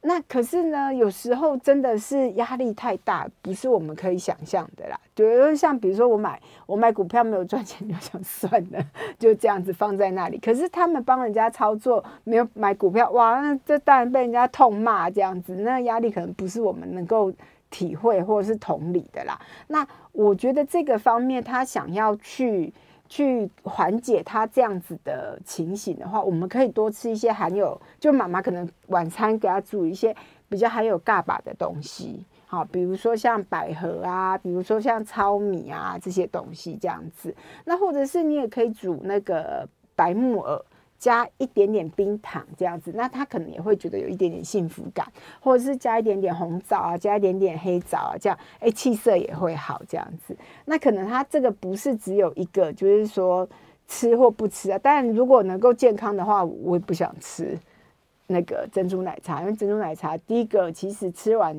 [0.05, 4.99] 那可是呢，有时候真的是压力太大，不是我们可以想象的啦。
[5.15, 8.85] 就像比如说我买我买股票没有赚钱，就想算了，
[9.17, 10.37] 就这样子放在那里。
[10.39, 17.31] 可是他们帮人家操作，没有买股票，哇，那这当然被人家痛骂这样子，那压力可能不是我们能够
[17.69, 19.39] 体会或者是同理的啦。
[19.67, 22.73] 那我觉得这个方面，他想要去。
[23.13, 30.15] 去缓解他这样子的情形的话，我们可以多吃一些含有，就妈妈可能晚餐给他煮一些
[30.49, 37.35] 比较含有嘎巴的东西，好，比如说像百合啊，比如说像糙米啊这些东西这样子。
[37.65, 40.59] 那或者是你也可以煮那个白木耳。
[41.03, 45.05] 加一点点冰糖这样子，那他可能也会觉得有一点点幸福感，
[45.41, 50.33] 或者是加一点点红枣啊，加一点点黑枣啊，这样哎气色也会好这样子。
[50.63, 53.45] 那可能他这个不是只有一个，就是说
[53.85, 54.79] 吃或不吃啊。
[54.81, 57.59] 但如果能够健康的话，我也不想吃
[58.27, 61.53] 那个珍珠奶茶，因为珍珠奶茶第一个其实吃完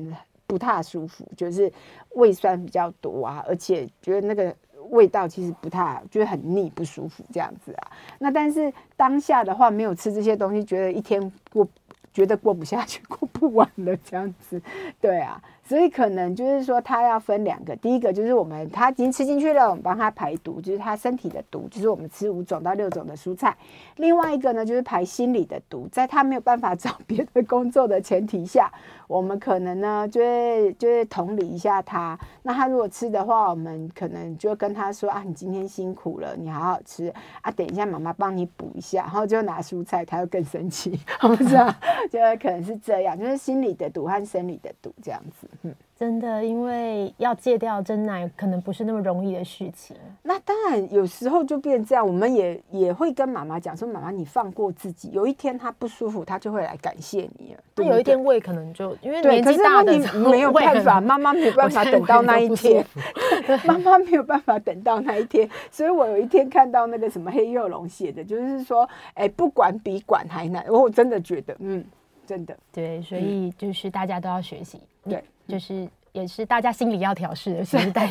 [0.47, 1.71] 不太舒服，就是
[2.15, 4.55] 胃酸比较多啊，而且觉得那个。
[4.89, 7.91] 味道其实不太，就是很腻不舒服这样子啊。
[8.19, 11.67] 那但是当下的话，没有吃这些东西，觉得一天过，
[12.13, 14.61] 觉得过不下去，过不完了这样子。
[15.01, 17.75] 对啊，所以可能就是说，它要分两个。
[17.75, 23.57] 第一个就是我们它已经吃进去了，我们帮它排毒，就是它身体的毒，就是我们吃五种到六种的蔬菜。
[23.95, 28.71] 另外一个呢，就是排心理的毒，在它没有办法找别的工作的前提下。
[29.07, 32.17] 我们可能呢，就会就会同理一下他。
[32.41, 37.51] 那他如果吃的话，我们可能就跟他说啊，你今天辛苦了，你好好吃啊。
[37.51, 41.79] 等一下，妈妈帮你补一下，然后就拿蔬菜，他会更生气， 我不是啊？
[42.09, 45.47] 就可能是这样，就是心理的毒和生理的毒这样子。
[45.63, 45.73] 嗯。
[45.97, 49.95] 真的，因为要戒掉真奶，可能不是那么容易的事情。
[50.23, 52.05] 那当然，有时候就变这样。
[52.05, 55.09] 我们也也会跟妈妈讲说：“妈妈，你放过自己。
[55.13, 57.63] 有一天她不舒服，她就会来感谢你了。
[57.77, 62.85] 那有一天胃可能就因为年纪大的，你没有办法，妈妈没有办法等到那一天。
[63.65, 70.65] 妈妈没有办法等到那一天，所以我有一天看到那个什么黑幼龙写的，就是说，哎，不管比管还难。
[70.67, 71.81] 我真的觉得，嗯，
[72.27, 74.81] 真的对，所以就是大家都要学习。
[75.05, 75.23] 对。
[75.47, 78.09] 就是也是大家心里要调试的， 是带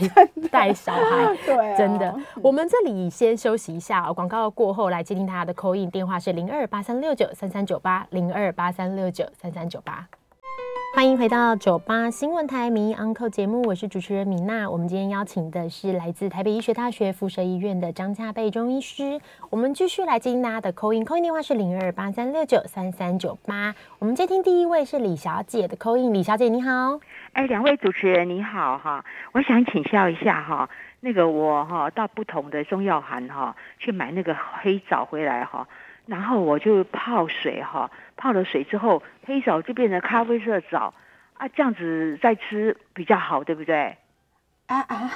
[0.50, 2.14] 带小孩， 对，真的。
[2.42, 10.06] 我们这里先休息一下，广告过后来接听大家的 call in 电话是零二八三六九三三九八零二八三六九三三九八。
[10.94, 14.70] 欢迎回到九八新闻台名医 Uncle 节目，我是主持人米娜。
[14.70, 19.20] 我们今天邀请的是来自台北医学大学附设医院的张家贝中医师。
[19.50, 23.74] 我们继续来接听大家的 call in，call in 电话是零二八三六九三三九八。
[23.98, 27.00] 我们接听第一位是李小姐的 call in，李小姐你好。
[27.32, 30.70] 哎，两位主持人你好哈，我想请教一下哈，
[31.00, 35.66] 那个我哈到不同的中药行哈去买那个黑枣回来哈。
[36.06, 40.92] 然后我就泡水哈，泡了水之后，黑枣就变成咖啡色枣
[41.34, 43.96] 啊，这样子再吃比较好，对不对？
[44.66, 45.12] 啊啊，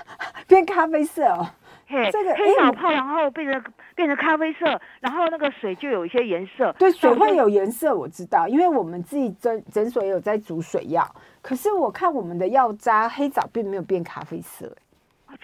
[0.47, 1.49] 变咖啡色哦，
[1.87, 6.71] 嘿，这个黑枣泡然后变成变成咖啡色，然后那个水就有一些颜色。
[6.79, 11.03] 对，水会有颜色，我知道，因为我们自己诊诊所也有在煮水药，
[11.41, 14.71] 可是我看我们的药渣黑枣并没有变咖啡色。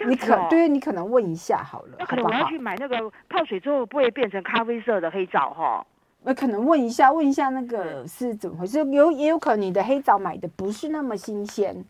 [0.06, 5.86] 你可对，你可能问一下好了，那可能我要去买那个泡水之后不会变成咖啡色的黑枣哈。
[6.26, 8.78] 那可能问一下，问一下那个是怎么回事？
[8.78, 11.84] 有也有可能你的黑枣买的不是那么新鲜，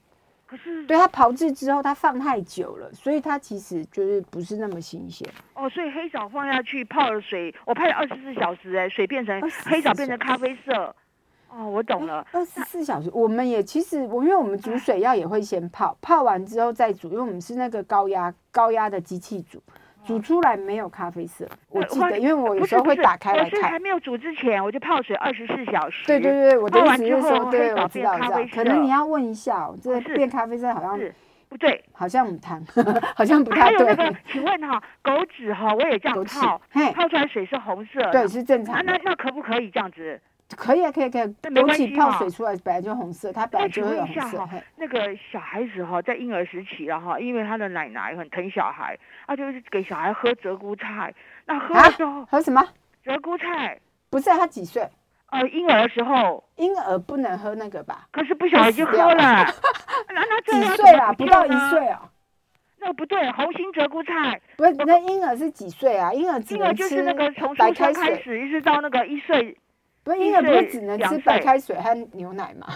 [0.45, 5.28] 可是对它炮制之后它放太久了，所以它其实就是不是那么新鲜。
[5.55, 10.95] 哦，所以黑枣放下去泡了水，我泡了二十四小时，哎，水变成黑枣变成咖啡色。
[11.49, 12.26] 哦，我懂了。
[12.32, 19.62] 二十四小时，我们也其实我因为我们煮水药也会先泡，泡完之后再煮，因为我们是那个高压高压的机器煮，
[20.07, 21.47] 煮出来没有咖啡色。
[21.71, 23.63] 我记得，因为我有时候会打开来看。
[23.71, 26.07] 还没有煮之前，我就泡水二十四小时。
[26.07, 28.39] 对对对，我的意思是说，对，我知道，我知道。
[28.53, 30.99] 可能你要问一下，这变咖啡色好像
[31.49, 32.63] 不对， 好像母汤，
[33.17, 33.79] 好像不太对。
[33.79, 36.61] 还有那个，请问哈，枸杞哈，我也这样泡，
[36.95, 38.85] 泡出来水是红色，对，是正常。
[38.85, 40.21] 那那可不可以这样子？
[40.55, 44.49] 可以啊，可以可以，枸杞泡水出来本来就红色，它本来就会有红色。
[44.77, 51.15] 那个小孩子哈，在婴儿时期了哈，因为他的奶奶很疼小孩，他，就是给小孩喝鹧鸪菜。
[51.47, 52.63] 那喝的时候喝什么？
[53.05, 53.79] 鹧鸪菜？
[54.11, 54.89] 不是，他几岁？
[55.31, 56.45] 呃，婴儿的时候。
[56.57, 58.07] 婴儿不能喝那个吧？
[58.13, 59.15] 可是不小心就喝了。
[60.09, 61.13] 那那几岁啊？
[61.13, 62.09] 不到一岁啊？
[62.79, 64.41] 那个不对，红心鹧鸪菜。
[64.57, 66.13] 不是，那婴儿是几岁啊？
[66.13, 69.57] 婴儿婴儿就是那个从出生开始一直到那个一岁。
[70.05, 72.67] 不是，婴儿不是只能吃白开水和牛奶吗？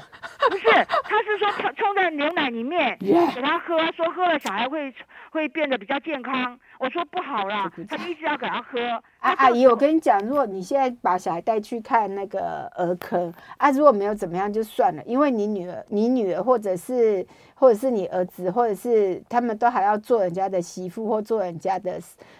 [0.51, 0.65] 不是，
[1.05, 2.97] 他是说冲冲在牛奶里面
[3.35, 4.93] 给他喝，说喝了小孩会
[5.31, 6.59] 会变得比较健康。
[6.79, 8.79] 我说不好啦，他就一直要给他喝。
[9.19, 21.99] 啊，阿姨，我跟你讲，如果你现在把小孩带去看那个儿科，啊，如果没有怎么样就算了，因为你女儿、你女儿或者是或者是你儿子，或者是他们都还要做人家的媳妇或做人家的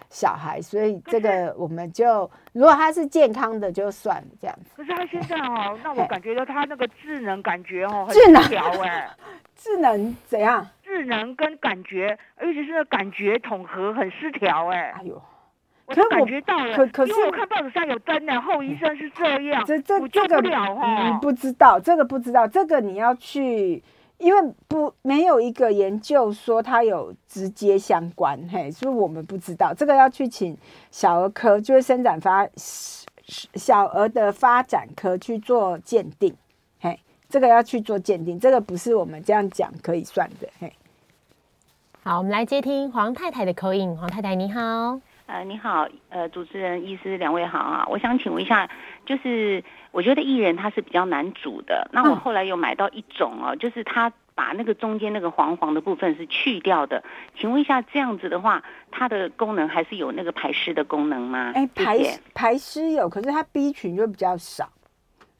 [0.09, 4.71] 小孩，所以这个我们就如果他是健康的就算了这样子。
[4.77, 9.09] 可是他现在哦，那我感觉到他那个智能感觉哦很失调哎，
[9.55, 10.65] 智能怎样？
[10.99, 14.93] 智能跟感觉，尤其是那感觉统合很失调哎。
[14.97, 15.21] 哎呦。
[15.85, 20.51] 我都感觉到了，可可是我看报纸上有登的后医生是这样，这这这个你
[21.19, 23.81] 不知道，这个不知道，这个你要去，
[24.19, 30.55] 因为不没有一个研究说它有直接相关，嘿，所以我们不知道，这个要去请
[30.91, 36.35] 小儿科，就是生长发小儿的发展科去做鉴定，
[36.79, 40.71] 嘿，这个要去做鉴定，这个不是我们这样讲可以算的，嘿。
[42.09, 44.99] 好，我们来接听黄太太的口音，黄太太你好。
[45.27, 47.85] 呃，你好，呃，主持人、医师两位好啊。
[47.87, 48.67] 我想请问一下，
[49.05, 51.87] 就是我觉得薏仁它是比较难煮的。
[51.93, 57.03] 那我后来有买到一种哦，嗯、就是它把那个中间那个黄黄的部分是去掉的。
[57.39, 61.51] 请问一下，这样子的话，它的功能还是有那个排湿的功能吗？
[61.53, 64.67] 哎、欸，排排湿有，可是它 B 群就比较少。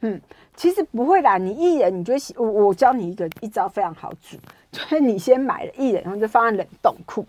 [0.02, 0.22] 嗯，
[0.56, 1.38] 其实不会啦。
[1.38, 4.38] 你薏仁，你就我我教你一个一招非常好煮，
[4.72, 7.26] 就是你先买了薏仁，然后就放在冷冻库。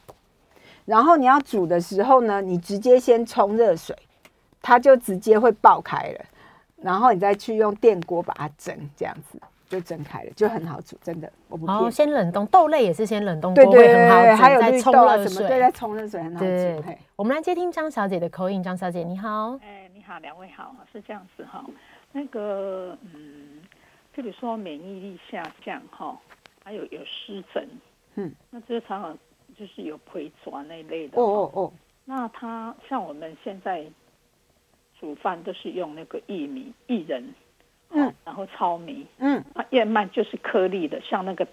[0.85, 3.97] 然后你要煮的时候呢，你直接先冲热水，
[4.63, 6.25] 它就直接会爆开了。
[6.77, 11.31] 然后你再去用电锅把它蒸，这样子就蒸开了，就很好煮，真的。
[11.49, 11.77] 我不骗。
[11.77, 16.95] 哦，先冷冻豆类也是先冷冻，对对对，很好煮，还有再冲热水，对，再冲热水很好煮。
[17.15, 19.59] 我们来接听张小姐的口音，张小姐你好。
[19.63, 21.63] 哎，你好，两位好，是这样子哈。
[22.13, 23.61] 那个嗯，
[24.15, 26.19] 就比如说免疫力下降哈，
[26.65, 27.69] 还有有湿疹，
[28.17, 29.19] 嗯，那这个常常。
[29.59, 31.73] 就是有溃爪那一类的哦哦哦，
[32.07, 33.85] 那它像我们现在
[34.99, 37.35] 煮饭都是用那个薏米、薏仁，
[37.91, 41.47] 嗯，然后糙米，嗯，啊，燕麦就是颗粒的，像那个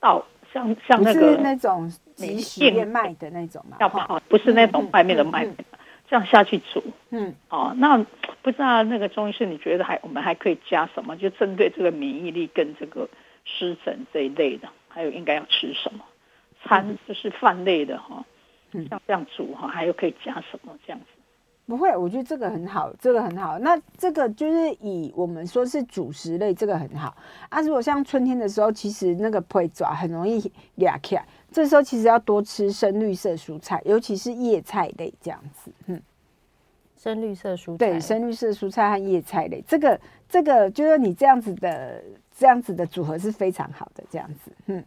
[0.00, 5.46] 稻，像像那个那种即食燕麦的那种嘛，要不好，不是那种外面的麦，
[6.08, 7.98] 这样下去煮，嗯，哦，那
[8.42, 11.16] 不知道那个中医师你觉得还我们还可以加什么？
[11.16, 13.08] 就针对这个免疫力跟这个
[13.44, 16.04] 湿疹这一类的，还有应该要吃什么？
[16.64, 18.24] 餐就是饭类的哈，
[18.88, 21.06] 像这样煮哈，还有可以加什么这样子？
[21.66, 23.58] 不会，我觉得这个很好，这个很好。
[23.58, 27.16] 那这个就是以我们说是主食类，这个很好
[27.48, 27.60] 啊。
[27.60, 30.40] 如果像春天的时候，其实那个配爪很容易
[30.76, 31.24] 裂开，
[31.56, 35.70] 这时候其实要多吃深绿色蔬菜，尤其是叶菜类这样子。
[35.86, 35.98] 嗯，
[36.98, 39.98] 深绿色蔬菜，对，深绿色蔬菜和叶菜类，这个
[40.28, 42.04] 这个就是你这样子的
[42.36, 44.50] 这样子的组合是非常好的，这样子。
[44.66, 44.84] 嗯，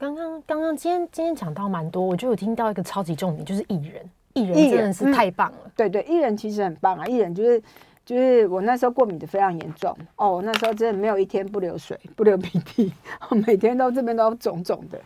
[0.00, 4.10] 刚刚刚刚今天今天讲到蛮多，我就有听到一个超级重点，就是薏仁。
[4.34, 7.04] 薏仁真的是太棒了，嗯、对对，薏仁其实很棒啊。
[7.06, 7.62] 薏仁就是
[8.04, 12.92] 就是我那时候过敏的非常严重哦，我那时候真的没有一天不流水不流鼻涕，
[13.30, 15.00] 我每天都这边都肿肿的，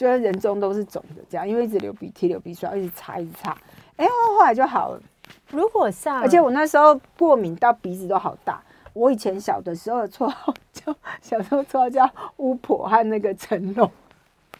[0.00, 3.54] 就是人中都是肿的这样，因为一直流鼻涕流鼻水，一直擦一直擦，
[3.96, 4.06] 哎，
[4.38, 5.02] 后来就好了。
[5.50, 8.62] 如果像，而且我那时候过敏到鼻子都好大，
[8.94, 13.90] 我以前小的时候的绰号叫小时候绰号叫巫婆和那个成龙。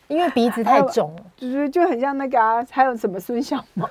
[0.09, 3.89] 因为鼻子太肿，就是就很像那个啊，还有什么孙小毛，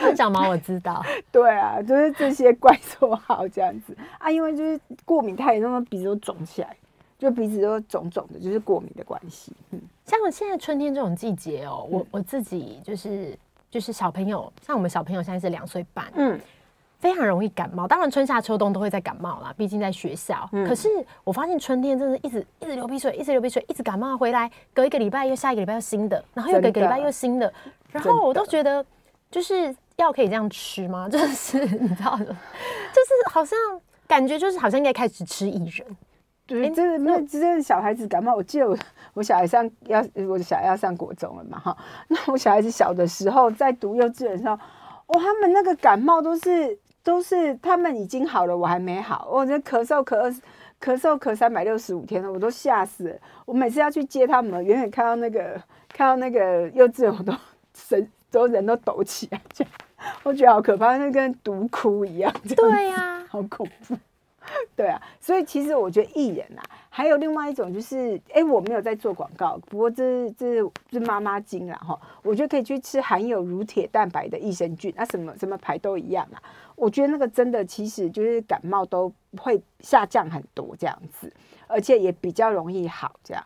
[0.00, 1.00] 孙小毛我知道，
[1.30, 3.96] 对啊，就是这些怪绰号这样子。
[4.18, 6.76] 啊，因为就是过敏太严重，鼻子都肿起来，
[7.22, 9.52] 就鼻子都肿肿的，就是过敏的关系。
[9.70, 13.38] 嗯，像我现在春天这种季节哦，我我自己就是
[13.70, 16.40] 就是小朋友，像我们小朋友现在是两岁半，嗯。
[16.98, 20.48] 非常容易感冒，当然春夏秋冬都会在感冒啦，毕竟在学校。
[20.52, 20.88] 嗯、可是
[21.24, 27.52] 我发现春天真的一直一直流鼻水，一直流鼻水，一直感冒回来，隔一个礼拜又下一个礼拜又新的，然后又隔一个礼拜又新的，
[27.90, 28.86] 然后我都觉得
[29.32, 31.08] 就是药可以这样吃吗？
[31.10, 32.24] 就是你知道的，
[32.94, 33.58] 就是好像
[34.06, 35.96] 感觉就是好像应该开始吃薏仁。
[36.46, 38.76] 对，真的，那真的小孩子感冒，我记得我
[39.14, 41.76] 我小孩上要我小孩要上国中了嘛哈，
[42.08, 44.54] 那我小孩子小的时候在读幼稚园的时候，
[45.06, 46.78] 哇，他们那个感冒都是。
[47.04, 49.26] 都是他们已经好了，我还没好。
[49.28, 50.32] 我这咳嗽咳
[50.80, 53.16] 咳嗽咳三百六十五天了，我都吓死了。
[53.44, 57.32] 我每次要去接他们，远远看到那个看到那个幼稚园，我都
[57.74, 59.72] 神都人都抖起来，这样
[60.22, 62.32] 我觉得好可怕，那跟毒窟一样。
[62.54, 63.96] 对呀、啊，好恐怖。
[64.76, 71.98] 对啊，所以其实我觉得艺人啊，还有另外一种就是，哎，我没有在做广告，不过这是这是这是妈妈经啦哈。
[72.22, 76.42] 我觉得可以去吃含有乳铁蛋白的益生菌，那、啊、什么什么牌都一样啊。
[76.74, 81.32] 我觉得那个真的其实就是感冒都会下降很多这样子，
[81.66, 83.44] 而且也比较容易好这样。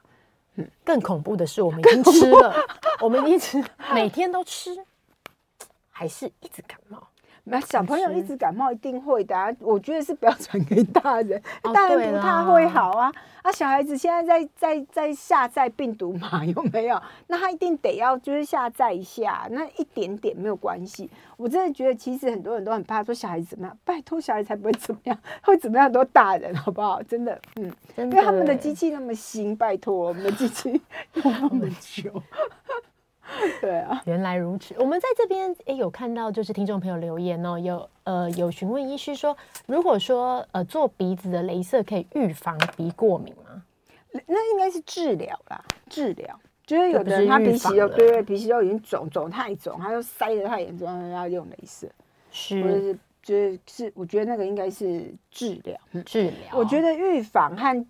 [0.55, 2.55] 嗯，更恐怖的是我们已经吃了，
[3.01, 4.75] 我们一直每天都吃，
[5.91, 7.07] 还是一直感冒。
[7.49, 11.41] 那小朋友一直感冒一定会的啊，我觉得是不要传给大人，
[11.73, 13.13] 大人不太会好啊。
[13.43, 17.01] 啊，小孩子现在在在在下载病毒嘛，有没有？
[17.29, 21.09] 那他一定得要就是下载一下，那一点点没有关系。
[21.37, 27.01] 我真的觉得其实很多人都很怕说小孩子怎么样，拜托小孩子才不会怎么样，会怎么样都大人好不好？
[27.05, 30.81] 真的，嗯，因为他们的机器那么新，拜托我们的机器
[31.15, 32.11] 用那么 久。
[33.61, 34.75] 对啊，原来如此。
[34.79, 43.63] 我们在这边诶有看到，就是听众朋友留言哦，有呃有询问医师说，如果说呃做鼻子的镭射可以预防鼻过敏吗？
[44.27, 51.87] 那应该是治疗啦，治疗就是有的人他鼻息肉对对，鼻息肉已经肿肿太肿，他就塞得太严重，要用镭射，
[52.31, 56.33] 是或者是就是是，我觉得那个应该是治疗，治疗。
[56.53, 57.87] 我觉得预防和。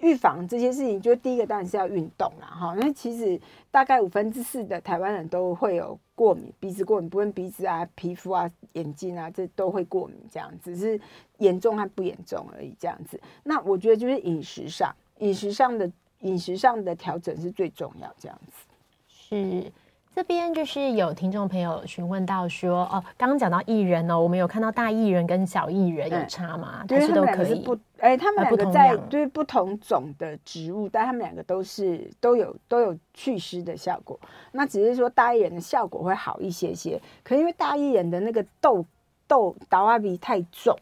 [0.00, 2.74] 预防这些事情，就第一个当然是要运动啦，哈。
[2.78, 3.40] 那其实
[3.70, 11.00] 大概五分之四的台湾人都会有过敏，鼻子过敏，不论鼻子啊、皮肤啊、眼睛啊，这都会过敏，这样只是
[11.38, 13.20] 严重还不严重而已，这样子。
[13.42, 15.90] 那我觉得就是饮食上，饮食上的
[16.20, 18.66] 饮食上的调整是最重要，这样子。
[19.08, 19.72] 是。
[20.16, 26.82] 这边就是有听众朋友询问到说，哦，刚刚讲到薏仁哦，我们有看到大薏仁跟小薏仁有差吗？
[26.88, 34.18] 对，他们两个是不，哎，他们两个在就是不同种的植物，但他们两个都是都有都有祛湿的效果。
[34.52, 38.82] 那只是说大薏仁的效果会好一些些，可是因为大薏仁的那个豆
[39.26, 40.74] 豆达瓦比太重，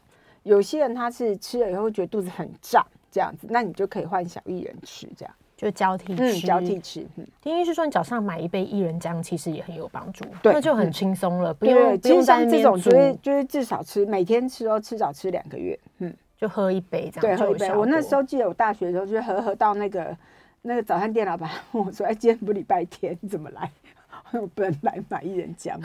[0.44, 5.34] 有些人他是吃了以后会觉得肚子很胀，这样子，那你就可以换小薏仁吃这样。
[5.56, 7.06] 就交替吃，嗯、交替吃。
[7.16, 10.24] 嗯，听医师说，你早上买一杯薏仁浆，其实也很有帮助。
[10.42, 15.78] 对，那就很轻松了，不用不用像这种，就是就是至少吃每天吃哦，吃早吃两个月。
[15.98, 17.36] 嗯，就喝一杯这样。
[17.36, 17.72] 对，喝一杯。
[17.74, 20.16] 我那时候记得我大学的时候，就喝喝到那个
[20.62, 23.70] 那个早餐店老板问我说：“哎，今天不礼拜天，你怎么来？”
[24.32, 25.78] 我不能来买薏仁浆。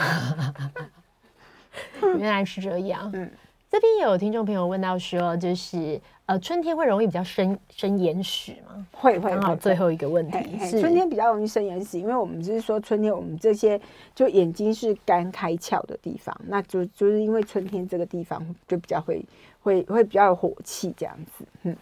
[2.17, 3.11] 原来是这样。
[3.13, 3.30] 嗯。
[3.72, 8.84] 这边也有听众朋友问到说，就是呃，春天会容易比较生生眼屎吗？
[8.91, 9.30] 会会。
[9.30, 13.80] 刚好最后一个问题是春天比较容易生眼屎，因为我们就是说春天我们这些
[14.15, 19.24] 就眼睛是干开窍的地方，那就就是因为春天这个地方就比较会
[19.61, 21.45] 会会比较有火气这样子。
[21.61, 21.76] 嗯，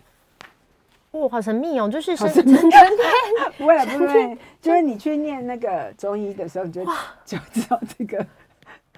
[1.12, 2.70] 哦，好神秘哦，就是生春天
[3.58, 6.84] 不会不会，就是你去念那个中医的时候，你就
[7.24, 8.26] 就知道这个。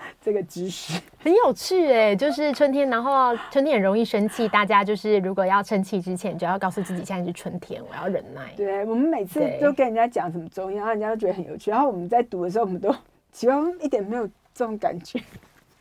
[0.22, 2.16] 这个知识，很有趣哎。
[2.16, 8.54] 就是春天，然后春天很容易生气，大家就是如果要生气之前，就要告诉自己现在是春天，我要忍耐。
[8.56, 11.72] 对，我们每次都跟人家讲什么中医，然后人家都觉得很有趣。
[11.72, 12.94] 然后我们在读的时候，我们都
[13.32, 15.20] 希望一点没有这种感觉，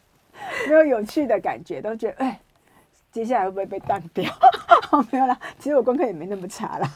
[0.68, 2.40] 没有有趣的感觉，都觉得哎，
[3.10, 4.32] 接下来会不会被淡掉？
[5.10, 6.90] 没有啦，其实我功课也没那么差啦。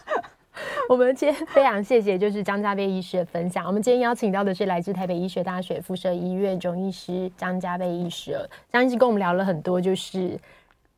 [0.89, 3.67] 我们今天非常谢谢，就是张家贝医师的分享。
[3.67, 8.39] 我们今天邀请到的是来自台北医学大学附设医院中医师张家贝医师，
[8.71, 10.39] 张医师跟我们聊了很多，就是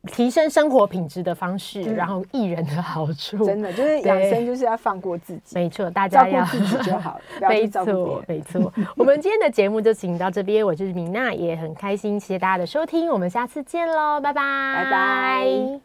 [0.07, 3.43] 提升生活品质的方式，嗯、然后艺人的好处。
[3.45, 7.21] 真的就是养生就是要放过自己，没错，大家要自己就好了。
[7.49, 8.71] 没错，没错。
[8.95, 14.41] 我们今天的节目就请到这边，我就是米娜，也很开心，谢谢大家的收听，我们下次见喽，拜拜，
[14.83, 15.65] 拜拜。